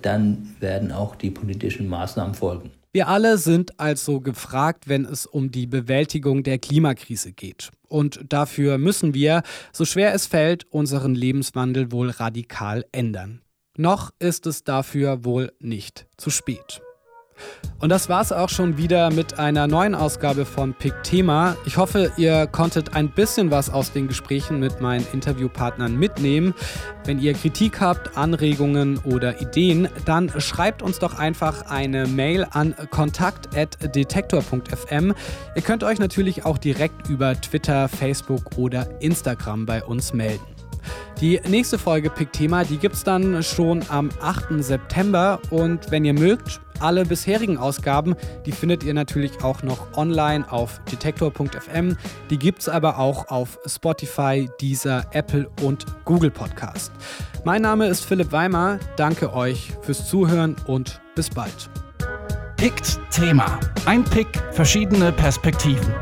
dann 0.00 0.56
werden 0.60 0.92
auch 0.92 1.14
die 1.14 1.30
politischen 1.30 1.88
Maßnahmen 1.88 2.34
folgen. 2.34 2.70
Wir 2.92 3.08
alle 3.08 3.36
sind 3.36 3.78
also 3.78 4.20
gefragt, 4.20 4.88
wenn 4.88 5.04
es 5.04 5.26
um 5.26 5.50
die 5.50 5.66
Bewältigung 5.66 6.42
der 6.42 6.58
Klimakrise 6.58 7.32
geht. 7.32 7.68
Und 7.88 8.20
dafür 8.30 8.78
müssen 8.78 9.12
wir, 9.12 9.42
so 9.70 9.84
schwer 9.84 10.14
es 10.14 10.26
fällt, 10.26 10.64
unseren 10.72 11.14
Lebenswandel 11.14 11.92
wohl 11.92 12.08
radikal 12.08 12.86
ändern. 12.92 13.42
Noch 13.76 14.12
ist 14.18 14.46
es 14.46 14.64
dafür 14.64 15.26
wohl 15.26 15.52
nicht 15.60 16.06
zu 16.16 16.30
spät. 16.30 16.80
Und 17.78 17.90
das 17.90 18.08
war's 18.08 18.32
auch 18.32 18.48
schon 18.48 18.78
wieder 18.78 19.10
mit 19.10 19.38
einer 19.38 19.66
neuen 19.66 19.94
Ausgabe 19.94 20.46
von 20.46 20.72
Pick 20.72 20.94
Thema. 21.02 21.58
Ich 21.66 21.76
hoffe, 21.76 22.10
ihr 22.16 22.46
konntet 22.46 22.94
ein 22.94 23.10
bisschen 23.10 23.50
was 23.50 23.68
aus 23.68 23.92
den 23.92 24.08
Gesprächen 24.08 24.58
mit 24.58 24.80
meinen 24.80 25.06
Interviewpartnern 25.12 25.94
mitnehmen. 25.94 26.54
Wenn 27.04 27.20
ihr 27.20 27.34
Kritik 27.34 27.78
habt, 27.80 28.16
Anregungen 28.16 28.96
oder 29.04 29.42
Ideen, 29.42 29.90
dann 30.06 30.32
schreibt 30.40 30.80
uns 30.80 31.00
doch 31.00 31.18
einfach 31.18 31.70
eine 31.70 32.06
Mail 32.06 32.46
an 32.50 32.74
kontakt@detektor.fm. 32.90 35.14
Ihr 35.54 35.62
könnt 35.62 35.84
euch 35.84 35.98
natürlich 35.98 36.46
auch 36.46 36.56
direkt 36.56 37.10
über 37.10 37.38
Twitter, 37.38 37.88
Facebook 37.88 38.56
oder 38.56 38.88
Instagram 39.02 39.66
bei 39.66 39.84
uns 39.84 40.14
melden. 40.14 40.56
Die 41.20 41.40
nächste 41.48 41.78
Folge 41.78 42.10
Pick 42.10 42.32
Thema, 42.32 42.64
die 42.64 42.76
gibt's 42.76 43.02
dann 43.02 43.42
schon 43.42 43.82
am 43.88 44.10
8. 44.20 44.62
September 44.62 45.40
und 45.50 45.90
wenn 45.90 46.04
ihr 46.04 46.12
mögt, 46.12 46.60
alle 46.80 47.04
bisherigen 47.04 47.58
Ausgaben, 47.58 48.14
die 48.44 48.52
findet 48.52 48.84
ihr 48.84 48.94
natürlich 48.94 49.42
auch 49.42 49.62
noch 49.62 49.96
online 49.96 50.50
auf 50.50 50.80
detektor.fm. 50.90 51.96
Die 52.30 52.38
gibt 52.38 52.60
es 52.62 52.68
aber 52.68 52.98
auch 52.98 53.28
auf 53.28 53.58
Spotify, 53.66 54.48
Deezer, 54.60 55.04
Apple 55.12 55.48
und 55.62 55.86
Google 56.04 56.30
Podcast. 56.30 56.92
Mein 57.44 57.62
Name 57.62 57.86
ist 57.86 58.04
Philipp 58.04 58.32
Weimer. 58.32 58.78
Danke 58.96 59.32
euch 59.32 59.72
fürs 59.82 60.08
Zuhören 60.08 60.56
und 60.66 61.00
bis 61.14 61.30
bald. 61.30 61.70
Pickt 62.56 62.98
Thema. 63.10 63.60
Ein 63.84 64.02
Pick, 64.02 64.28
verschiedene 64.52 65.12
Perspektiven. 65.12 65.94